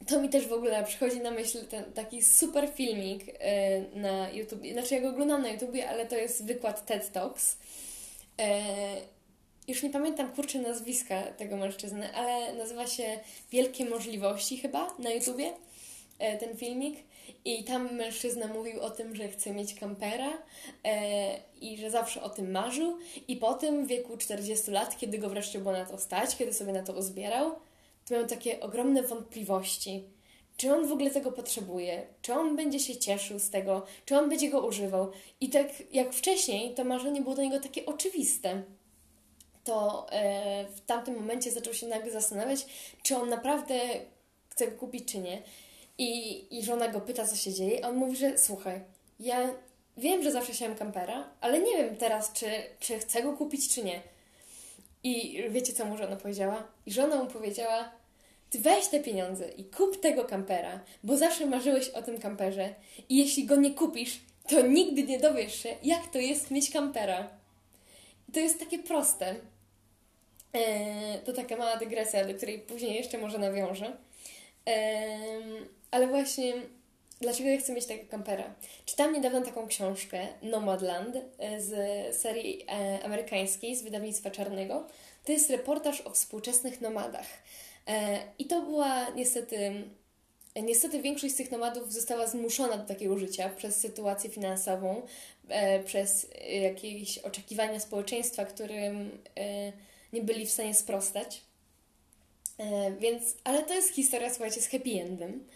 To 0.07 0.21
mi 0.21 0.29
też 0.29 0.47
w 0.47 0.53
ogóle 0.53 0.83
przychodzi 0.83 1.19
na 1.19 1.31
myśl 1.31 1.65
ten 1.67 1.93
taki 1.93 2.23
super 2.23 2.69
filmik 2.75 3.23
e, 3.39 3.81
na 3.81 4.29
YouTube. 4.29 4.61
Znaczy, 4.73 4.95
ja 4.95 5.01
go 5.01 5.09
oglądam 5.09 5.41
na 5.41 5.49
YouTubie, 5.49 5.89
ale 5.89 6.05
to 6.05 6.15
jest 6.15 6.45
wykład 6.45 6.85
TED 6.85 7.11
Talks. 7.11 7.57
E, 8.39 8.61
już 9.67 9.83
nie 9.83 9.89
pamiętam 9.89 10.31
kurczę 10.31 10.59
nazwiska 10.59 11.21
tego 11.21 11.57
mężczyzny, 11.57 12.13
ale 12.13 12.53
nazywa 12.53 12.87
się 12.87 13.19
Wielkie 13.51 13.85
Możliwości 13.85 14.57
chyba 14.57 14.95
na 14.99 15.11
YouTubie 15.11 15.53
e, 16.19 16.37
ten 16.37 16.57
filmik. 16.57 16.97
I 17.45 17.63
tam 17.63 17.95
mężczyzna 17.95 18.47
mówił 18.47 18.81
o 18.81 18.89
tym, 18.89 19.15
że 19.15 19.27
chce 19.27 19.51
mieć 19.51 19.73
kampera 19.73 20.29
e, 20.83 21.39
i 21.61 21.77
że 21.77 21.91
zawsze 21.91 22.21
o 22.21 22.29
tym 22.29 22.51
marzył. 22.51 22.97
I 23.27 23.35
potem 23.35 23.85
w 23.85 23.87
wieku 23.87 24.17
40 24.17 24.71
lat, 24.71 24.97
kiedy 24.97 25.17
go 25.17 25.29
wreszcie 25.29 25.59
było 25.59 25.71
na 25.71 25.85
to 25.85 25.97
stać, 25.97 26.35
kiedy 26.35 26.53
sobie 26.53 26.73
na 26.73 26.83
to 26.83 26.93
uzbierał, 26.93 27.55
miał 28.11 28.27
takie 28.27 28.59
ogromne 28.59 29.03
wątpliwości. 29.03 30.03
Czy 30.57 30.73
on 30.73 30.87
w 30.87 30.91
ogóle 30.91 31.09
tego 31.09 31.31
potrzebuje? 31.31 32.07
Czy 32.21 32.33
on 32.33 32.55
będzie 32.55 32.79
się 32.79 32.97
cieszył 32.97 33.39
z 33.39 33.49
tego? 33.49 33.85
Czy 34.05 34.17
on 34.17 34.29
będzie 34.29 34.49
go 34.49 34.67
używał? 34.67 35.11
I 35.41 35.49
tak 35.49 35.67
jak 35.93 36.13
wcześniej, 36.13 36.73
to 36.73 36.83
marzenie 36.83 37.21
było 37.21 37.35
dla 37.35 37.43
niego 37.43 37.59
takie 37.59 37.85
oczywiste 37.85 38.63
to 39.67 40.07
e, 40.11 40.65
w 40.75 40.81
tamtym 40.81 41.15
momencie 41.15 41.51
zaczął 41.51 41.73
się 41.73 41.87
nagle 41.87 42.11
zastanawiać, 42.11 42.65
czy 43.03 43.17
on 43.17 43.29
naprawdę 43.29 43.79
chce 44.49 44.71
go 44.71 44.77
kupić, 44.77 45.11
czy 45.11 45.17
nie. 45.17 45.41
I, 45.97 46.45
I 46.57 46.63
żona 46.63 46.87
go 46.87 47.01
pyta, 47.01 47.27
co 47.27 47.35
się 47.35 47.53
dzieje, 47.53 47.85
a 47.85 47.89
on 47.89 47.95
mówi, 47.95 48.15
że 48.15 48.37
słuchaj, 48.37 48.81
ja 49.19 49.49
wiem, 49.97 50.23
że 50.23 50.31
zawsze 50.31 50.53
chciałem 50.53 50.75
kampera, 50.75 51.29
ale 51.41 51.59
nie 51.59 51.77
wiem 51.77 51.95
teraz, 51.95 52.33
czy, 52.33 52.45
czy 52.79 52.99
chcę 52.99 53.23
go 53.23 53.33
kupić, 53.33 53.69
czy 53.75 53.83
nie. 53.83 54.01
I 55.03 55.43
wiecie, 55.49 55.73
co 55.73 55.85
mu 55.85 55.97
żona 55.97 56.15
powiedziała? 56.15 56.67
I 56.85 56.91
żona 56.91 57.23
mu 57.23 57.29
powiedziała, 57.29 57.91
ty 58.49 58.59
weź 58.59 58.87
te 58.87 58.99
pieniądze 58.99 59.49
i 59.49 59.63
kup 59.63 60.01
tego 60.01 60.25
kampera, 60.25 60.79
bo 61.03 61.17
zawsze 61.17 61.45
marzyłeś 61.45 61.89
o 61.89 62.01
tym 62.01 62.17
kamperze 62.19 62.75
i 63.09 63.17
jeśli 63.17 63.45
go 63.45 63.55
nie 63.55 63.71
kupisz, 63.71 64.19
to 64.47 64.61
nigdy 64.61 65.03
nie 65.03 65.19
dowiesz 65.19 65.63
się, 65.63 65.75
jak 65.83 66.07
to 66.07 66.19
jest 66.19 66.51
mieć 66.51 66.71
kampera. 66.71 67.29
To 68.33 68.39
jest 68.39 68.60
takie 68.60 68.79
proste. 68.79 69.36
E, 70.53 71.19
to 71.19 71.33
taka 71.33 71.57
mała 71.57 71.77
dygresja, 71.77 72.25
do 72.25 72.33
której 72.33 72.60
później 72.60 72.95
jeszcze 72.95 73.17
może 73.17 73.38
nawiążę. 73.38 73.97
Ale 75.91 76.07
właśnie, 76.07 76.53
dlaczego 77.21 77.49
ja 77.49 77.57
chcę 77.57 77.73
mieć 77.73 77.86
takiego 77.86 78.12
kampera? 78.12 78.53
Czytam 78.86 79.13
niedawno 79.13 79.41
taką 79.41 79.67
książkę 79.67 80.27
Nomadland 80.41 81.15
e, 81.15 81.62
z 81.62 81.71
serii 82.17 82.65
e, 82.67 83.03
amerykańskiej, 83.03 83.75
z 83.75 83.83
wydawnictwa 83.83 84.31
czarnego. 84.31 84.88
To 85.25 85.31
jest 85.31 85.49
reportaż 85.49 86.01
o 86.01 86.10
współczesnych 86.10 86.81
nomadach. 86.81 87.27
I 88.39 88.45
to 88.45 88.62
była 88.62 89.10
niestety 89.10 89.84
Niestety 90.63 91.02
większość 91.02 91.34
z 91.34 91.38
tych 91.38 91.52
nomadów 91.52 91.93
została 91.93 92.28
zmuszona 92.28 92.78
do 92.78 92.86
takiego 92.86 93.17
życia 93.17 93.50
przez 93.50 93.80
sytuację 93.80 94.30
finansową, 94.30 95.02
przez 95.86 96.28
jakieś 96.62 97.17
oczekiwania 97.17 97.80
społeczeństwa, 97.80 98.45
którym 98.45 99.10
nie 100.13 100.21
byli 100.21 100.45
w 100.45 100.52
stanie 100.52 100.73
sprostać. 100.73 101.41
E, 102.58 102.91
więc, 102.91 103.36
ale 103.43 103.63
to 103.63 103.73
jest 103.73 103.95
historia, 103.95 104.30
słuchajcie, 104.30 104.62
z 104.62 104.67
happy 104.67 105.02
endem. 105.02 105.47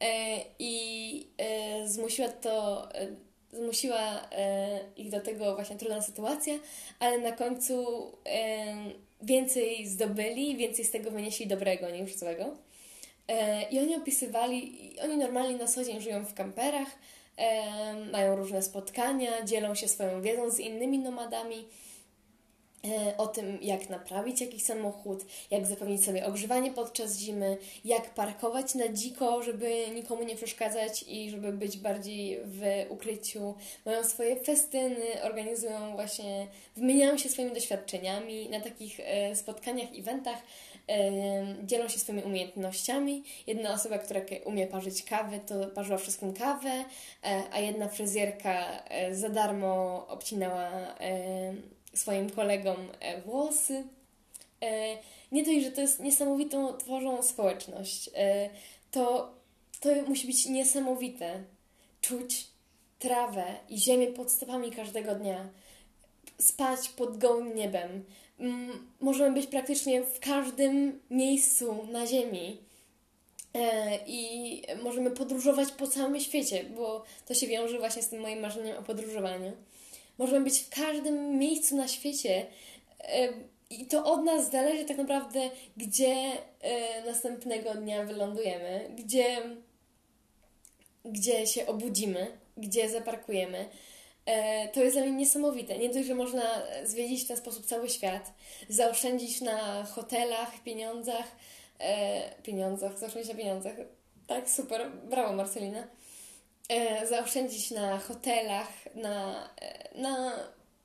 E, 0.00 0.40
I 0.58 1.26
e, 1.38 1.88
zmusiła 1.88 2.28
to, 2.28 2.88
e, 2.94 3.06
zmusiła 3.52 4.28
e, 4.32 4.80
ich 4.96 5.10
do 5.10 5.20
tego 5.20 5.54
właśnie 5.54 5.76
trudna 5.76 6.02
sytuacja, 6.02 6.54
ale 6.98 7.18
na 7.18 7.32
końcu 7.32 7.86
e, 8.26 8.74
więcej 9.22 9.86
zdobyli, 9.86 10.56
więcej 10.56 10.84
z 10.84 10.90
tego 10.90 11.10
wynieśli 11.10 11.46
dobrego 11.46 11.90
niż 11.90 12.16
złego. 12.16 12.44
I 13.70 13.78
oni 13.78 13.96
opisywali, 13.96 14.90
oni 15.04 15.16
normalnie 15.16 15.56
na 15.56 15.66
co 15.66 15.84
dzień 15.84 16.00
żyją 16.00 16.24
w 16.24 16.34
kamperach, 16.34 16.88
mają 18.12 18.36
różne 18.36 18.62
spotkania, 18.62 19.44
dzielą 19.44 19.74
się 19.74 19.88
swoją 19.88 20.22
wiedzą 20.22 20.50
z 20.50 20.60
innymi 20.60 20.98
nomadami 20.98 21.64
E, 21.64 21.91
o 23.18 23.26
tym, 23.26 23.58
jak 23.62 23.90
naprawić 23.90 24.40
jakiś 24.40 24.62
samochód, 24.62 25.24
jak 25.50 25.66
zapewnić 25.66 26.04
sobie 26.04 26.26
ogrzewanie 26.26 26.72
podczas 26.72 27.18
zimy, 27.18 27.58
jak 27.84 28.14
parkować 28.14 28.74
na 28.74 28.88
dziko, 28.88 29.42
żeby 29.42 29.88
nikomu 29.94 30.22
nie 30.22 30.36
przeszkadzać 30.36 31.04
i 31.08 31.30
żeby 31.30 31.52
być 31.52 31.78
bardziej 31.78 32.40
w 32.44 32.86
ukryciu. 32.88 33.54
Mają 33.86 34.04
swoje 34.04 34.36
festyny, 34.36 35.22
organizują 35.22 35.92
właśnie, 35.92 36.46
wymieniają 36.76 37.18
się 37.18 37.28
swoimi 37.28 37.52
doświadczeniami 37.52 38.48
na 38.50 38.60
takich 38.60 39.00
e, 39.00 39.36
spotkaniach, 39.36 39.88
eventach, 39.98 40.38
e, 40.88 41.02
dzielą 41.64 41.88
się 41.88 41.98
swoimi 41.98 42.22
umiejętnościami. 42.22 43.22
Jedna 43.46 43.74
osoba, 43.74 43.98
która 43.98 44.20
umie 44.44 44.66
parzyć 44.66 45.02
kawę, 45.02 45.40
to 45.46 45.66
parzyła 45.66 45.98
wszystkim 45.98 46.34
kawę, 46.34 46.84
a 47.52 47.60
jedna 47.60 47.88
fryzjerka 47.88 48.82
za 49.12 49.28
darmo 49.28 50.06
obcinała 50.08 50.70
swoim 51.94 52.30
kolegom 52.30 52.76
e, 53.00 53.22
włosy. 53.22 53.84
E, 54.62 54.96
nie 55.32 55.44
dość, 55.44 55.64
że 55.64 55.72
to 55.72 55.80
jest 55.80 56.00
niesamowitą, 56.00 56.76
tworzą 56.76 57.22
społeczność. 57.22 58.10
E, 58.14 58.50
to, 58.90 59.34
to 59.80 59.88
musi 60.08 60.26
być 60.26 60.46
niesamowite. 60.46 61.44
Czuć 62.00 62.46
trawę 62.98 63.44
i 63.68 63.78
ziemię 63.78 64.06
pod 64.06 64.32
stopami 64.32 64.72
każdego 64.72 65.14
dnia. 65.14 65.48
Spać 66.38 66.88
pod 66.88 67.18
gołym 67.18 67.54
niebem. 67.54 68.04
Możemy 69.00 69.34
być 69.34 69.46
praktycznie 69.46 70.02
w 70.02 70.20
każdym 70.20 71.00
miejscu 71.10 71.86
na 71.92 72.06
ziemi. 72.06 72.58
I 74.06 74.62
możemy 74.82 75.10
podróżować 75.10 75.72
po 75.72 75.86
całym 75.86 76.20
świecie, 76.20 76.64
bo 76.64 77.04
to 77.26 77.34
się 77.34 77.46
wiąże 77.46 77.78
właśnie 77.78 78.02
z 78.02 78.08
tym 78.08 78.20
moim 78.20 78.40
marzeniem 78.40 78.78
o 78.78 78.82
podróżowaniu. 78.82 79.52
Możemy 80.18 80.44
być 80.44 80.58
w 80.58 80.70
każdym 80.70 81.38
miejscu 81.38 81.76
na 81.76 81.88
świecie. 81.88 82.46
I 83.70 83.86
to 83.86 84.04
od 84.04 84.24
nas 84.24 84.50
zależy 84.50 84.84
tak 84.84 84.96
naprawdę, 84.96 85.50
gdzie 85.76 86.14
e, 86.60 87.04
następnego 87.06 87.74
dnia 87.74 88.04
wylądujemy, 88.04 88.90
gdzie, 88.96 89.42
gdzie 91.04 91.46
się 91.46 91.66
obudzimy, 91.66 92.26
gdzie 92.56 92.88
zaparkujemy. 92.88 93.68
E, 94.26 94.68
to 94.68 94.80
jest 94.82 94.96
dla 94.96 95.02
mnie 95.06 95.12
niesamowite. 95.12 95.78
Nie 95.78 95.88
dość, 95.88 96.06
że 96.06 96.14
można 96.14 96.42
zwiedzić 96.84 97.24
w 97.24 97.28
ten 97.28 97.36
sposób 97.36 97.66
cały 97.66 97.88
świat, 97.88 98.32
zaoszczędzić 98.68 99.40
na 99.40 99.84
hotelach, 99.84 100.62
pieniądzach, 100.62 101.36
e, 101.78 102.42
pieniądzach, 102.42 102.98
zaoszczędzić 102.98 103.32
na 103.32 103.38
pieniądzach. 103.38 103.74
Tak, 104.26 104.50
super, 104.50 104.90
brawo 104.90 105.32
Marcelina 105.32 105.78
e, 105.78 105.86
zaoszczędzić 107.08 107.70
na 107.70 107.98
hotelach, 107.98 108.68
na, 108.94 109.48
e, 109.60 109.98
na 110.00 110.32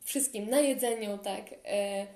wszystkim, 0.03 0.49
na 0.49 0.59
jedzeniu, 0.59 1.17
tak. 1.17 1.43
E, 1.65 2.07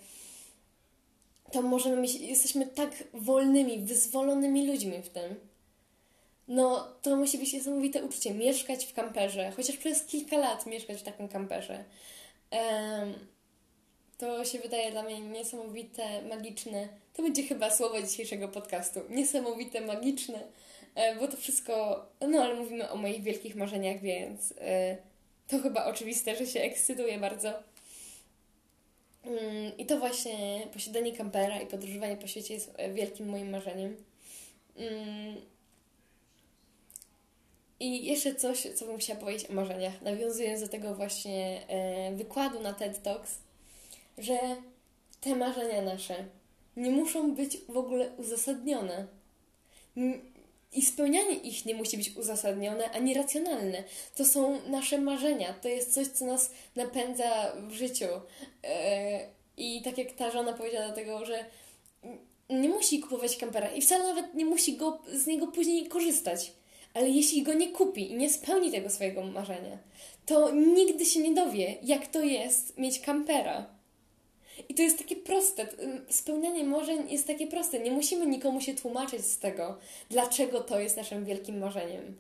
to 1.52 1.62
możemy 1.62 1.98
mieć, 1.98 2.16
jesteśmy 2.16 2.68
tak 2.68 3.04
wolnymi, 3.14 3.80
wyzwolonymi 3.80 4.68
ludźmi 4.68 5.02
w 5.02 5.10
tym. 5.10 5.36
no 6.48 6.88
to 7.02 7.16
musi 7.16 7.38
być 7.38 7.54
niesamowite 7.54 8.04
uczucie 8.04 8.34
mieszkać 8.34 8.86
w 8.86 8.94
kamperze, 8.94 9.52
chociaż 9.56 9.78
przez 9.78 10.06
kilka 10.06 10.38
lat 10.38 10.66
mieszkać 10.66 11.00
w 11.00 11.04
takim 11.04 11.28
kamperze. 11.28 11.84
To 14.18 14.46
się 14.46 14.60
wydaje 14.60 14.92
dla 14.92 15.04
mnie 15.04 15.20
niesamowite, 15.20 16.22
magiczne. 16.22 16.88
To 17.14 17.24
będzie 17.24 17.44
chyba 17.44 17.72
słowo 17.72 18.02
dzisiejszego 18.02 18.48
podcastu. 18.48 19.00
Niesamowite, 19.10 19.82
magiczne, 19.82 20.38
e, 20.38 20.48
bo 21.20 21.28
to 21.28 21.38
wszystko, 21.38 22.06
no 22.30 22.44
ale 22.44 22.56
mówimy 22.56 22.90
o 22.90 22.96
moich 22.96 23.24
wielkich 23.24 23.56
marzeniach, 23.56 24.02
więc 24.02 24.54
e, 24.58 24.98
to 25.48 25.60
chyba 25.60 25.86
oczywiste, 25.86 26.36
że 26.36 26.46
się 26.46 26.62
ekscytuję 26.62 27.18
bardzo. 27.18 27.50
Mm, 29.24 29.78
I 29.78 29.86
to 29.86 29.98
właśnie 29.98 30.68
posiadanie 30.74 31.18
kampera 31.18 31.62
i 31.62 31.68
podróżowanie 31.68 32.18
po 32.18 32.28
świecie 32.28 32.54
jest 32.54 32.72
e, 32.78 32.94
wielkim 32.94 33.30
moim 33.30 33.50
marzeniem. 33.50 33.96
Mm. 34.78 35.36
I 37.80 38.06
jeszcze 38.06 38.36
coś, 38.36 38.68
co 38.76 38.86
bym 38.86 38.98
chciała 38.98 39.20
powiedzieć 39.20 39.50
o 39.50 39.54
marzeniach, 39.54 40.02
nawiązując 40.02 40.62
do 40.62 40.68
tego 40.68 40.96
właśnie 40.96 41.62
wykładu 42.16 42.60
na 42.60 42.74
TED 42.74 43.04
Talks 43.04 43.38
że 44.18 44.38
te 45.22 45.36
marzenia 45.36 45.82
nasze 45.82 46.26
nie 46.78 46.92
muszą 46.92 47.36
być 47.36 47.58
w 47.70 47.78
ogóle 47.78 48.12
uzasadnione. 48.18 49.08
I 50.74 50.82
spełnianie 50.82 51.36
ich 51.36 51.66
nie 51.66 51.76
musi 51.76 51.98
być 51.98 52.16
uzasadnione 52.16 52.92
ani 52.92 53.14
racjonalne. 53.14 53.84
To 54.16 54.26
są 54.26 54.62
nasze 54.70 54.98
marzenia. 54.98 55.54
To 55.54 55.68
jest 55.68 55.94
coś, 55.94 56.08
co 56.08 56.26
nas 56.26 56.52
napędza 56.76 57.54
w 57.68 57.72
życiu. 57.72 58.06
E, 58.64 59.28
I 59.58 59.82
tak 59.82 59.98
jak 59.98 60.12
ta 60.12 60.32
żona 60.32 60.54
powiedziała 60.54 60.90
do 60.90 60.96
tego, 60.96 61.26
że 61.26 61.46
nie 62.50 62.70
musi 62.70 63.00
kupować 63.00 63.38
kampera 63.38 63.72
i 63.72 63.82
wcale 63.82 64.04
nawet 64.04 64.34
nie 64.34 64.46
musi 64.46 64.78
go, 64.78 65.02
z 65.14 65.28
niego 65.28 65.48
później 65.48 65.88
korzystać. 65.88 66.52
Ale 66.94 67.10
jeśli 67.10 67.44
go 67.44 67.54
nie 67.54 67.70
kupi 67.72 68.12
i 68.12 68.16
nie 68.16 68.30
spełni 68.30 68.72
tego 68.72 68.90
swojego 68.90 69.24
marzenia, 69.24 69.78
to 70.26 70.52
nigdy 70.52 71.06
się 71.06 71.20
nie 71.20 71.34
dowie, 71.34 71.76
jak 71.84 72.08
to 72.08 72.22
jest 72.22 72.78
mieć 72.78 73.00
kampera. 73.00 73.81
I 74.70 74.74
to 74.74 74.82
jest 74.82 74.98
takie 74.98 75.16
proste. 75.16 75.68
Spełnianie 76.10 76.64
marzeń 76.64 77.12
jest 77.12 77.28
takie 77.28 77.48
proste. 77.48 77.80
Nie 77.80 77.92
musimy 77.92 78.28
nikomu 78.28 78.62
się 78.62 78.76
tłumaczyć 78.76 79.26
z 79.26 79.40
tego, 79.40 79.78
dlaczego 80.10 80.62
to 80.62 80.80
jest 80.80 80.98
naszym 80.98 81.26
wielkim 81.26 81.60
marzeniem. 81.60 82.18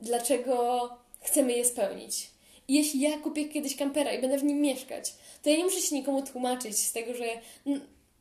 Dlaczego 0.00 0.88
chcemy 1.20 1.52
je 1.52 1.64
spełnić. 1.64 2.30
I 2.68 2.74
jeśli 2.74 3.00
ja 3.00 3.18
kupię 3.18 3.44
kiedyś 3.44 3.76
kampera 3.76 4.12
i 4.12 4.20
będę 4.20 4.38
w 4.38 4.44
nim 4.44 4.60
mieszkać, 4.60 5.14
to 5.42 5.50
ja 5.50 5.56
nie 5.56 5.64
muszę 5.64 5.80
się 5.80 5.94
nikomu 5.94 6.22
tłumaczyć 6.22 6.78
z 6.78 6.92
tego, 6.92 7.14
że, 7.14 7.24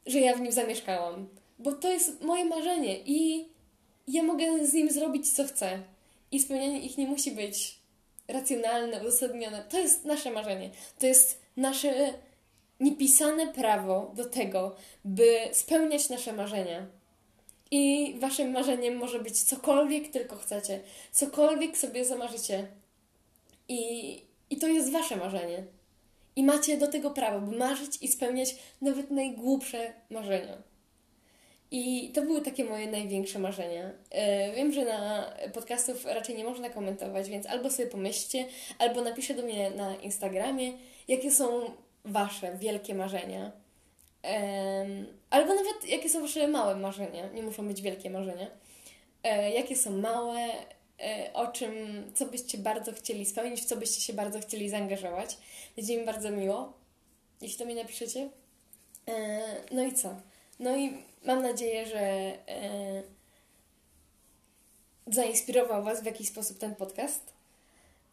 że 0.06 0.20
ja 0.20 0.36
w 0.36 0.42
nim 0.42 0.52
zamieszkałam. 0.52 1.28
Bo 1.60 1.72
to 1.72 1.92
jest 1.92 2.22
moje 2.22 2.46
marzenie 2.46 3.00
i 3.06 3.46
ja 4.08 4.24
mogę 4.24 4.66
z 4.68 4.74
nim 4.74 4.92
zrobić 4.92 5.34
co 5.36 5.48
chcę. 5.48 5.80
I 6.32 6.40
spełnianie 6.40 6.80
ich 6.80 6.98
nie 6.98 7.08
musi 7.08 7.32
być 7.32 7.76
racjonalne, 8.28 9.08
uzasadnione. 9.08 9.64
To 9.70 9.80
jest 9.80 10.06
nasze 10.06 10.32
marzenie. 10.32 10.70
To 11.00 11.06
jest 11.06 11.42
nasze 11.58 12.14
niepisane 12.82 13.48
prawo 13.48 14.12
do 14.16 14.26
tego, 14.26 14.76
by 15.06 15.38
spełniać 15.52 16.10
nasze 16.10 16.34
marzenia. 16.34 16.88
I 17.72 18.16
waszym 18.20 18.52
marzeniem 18.52 18.96
może 18.96 19.20
być 19.20 19.44
cokolwiek 19.44 20.08
tylko 20.08 20.36
chcecie, 20.36 20.80
cokolwiek 21.12 21.78
sobie 21.78 22.06
zamarzycie. 22.06 22.68
I, 23.68 24.22
I 24.50 24.58
to 24.58 24.68
jest 24.68 24.92
wasze 24.92 25.18
marzenie. 25.18 25.64
I 26.36 26.44
macie 26.44 26.78
do 26.78 26.88
tego 26.88 27.12
prawo, 27.12 27.48
by 27.48 27.58
marzyć 27.58 27.98
i 28.02 28.08
spełniać 28.08 28.56
nawet 28.82 29.12
najgłupsze 29.12 29.94
marzenia. 30.10 30.58
I 31.72 32.12
to 32.14 32.22
były 32.22 32.42
takie 32.42 32.64
moje 32.64 32.88
największe 32.88 33.40
marzenia. 33.40 33.92
E, 34.10 34.56
wiem, 34.56 34.72
że 34.74 34.86
na 34.86 35.34
podcastów 35.54 36.06
raczej 36.06 36.36
nie 36.36 36.44
można 36.44 36.70
komentować, 36.70 37.30
więc 37.30 37.46
albo 37.46 37.70
sobie 37.70 37.88
pomyślcie, 37.88 38.46
albo 38.80 39.02
napiszcie 39.02 39.34
do 39.34 39.44
mnie 39.44 39.72
na 39.72 39.96
Instagramie, 39.96 40.74
jakie 41.08 41.32
są 41.32 41.72
Wasze 42.06 42.58
wielkie 42.58 42.96
marzenia. 42.96 43.52
Um, 44.24 45.06
albo 45.30 45.56
nawet 45.56 45.86
jakie 45.88 46.10
są 46.10 46.22
Wasze 46.22 46.48
małe 46.48 46.76
marzenia. 46.76 47.30
Nie 47.30 47.44
muszą 47.44 47.68
być 47.68 47.82
wielkie 47.82 48.10
marzenia. 48.10 48.48
E, 49.24 49.52
jakie 49.52 49.76
są 49.76 49.98
małe, 49.98 50.40
e, 51.00 51.34
o 51.34 51.48
czym, 51.48 51.74
co 52.16 52.26
byście 52.26 52.58
bardzo 52.58 52.94
chcieli 52.94 53.26
spełnić, 53.26 53.62
w 53.62 53.66
co 53.66 53.78
byście 53.78 54.02
się 54.02 54.14
bardzo 54.14 54.40
chcieli 54.40 54.70
zaangażować. 54.70 55.38
Będzie 55.76 55.98
mi 55.98 56.06
bardzo 56.06 56.32
miło, 56.32 56.74
jeśli 57.42 57.58
to 57.58 57.66
mi 57.66 57.76
napiszecie. 57.76 58.30
E, 59.08 59.40
no 59.72 59.84
i 59.84 59.94
co? 59.94 60.16
No 60.60 60.78
i 60.78 61.04
mam 61.26 61.42
nadzieję, 61.42 61.86
że 61.86 62.00
e, 62.00 63.04
zainspirował 65.08 65.84
Was 65.84 66.02
w 66.02 66.06
jakiś 66.06 66.28
sposób 66.28 66.58
ten 66.58 66.76
podcast. 66.76 67.34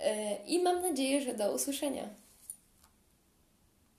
E, 0.00 0.36
I 0.46 0.62
mam 0.62 0.82
nadzieję, 0.82 1.22
że 1.22 1.34
do 1.34 1.52
usłyszenia. 1.52 2.08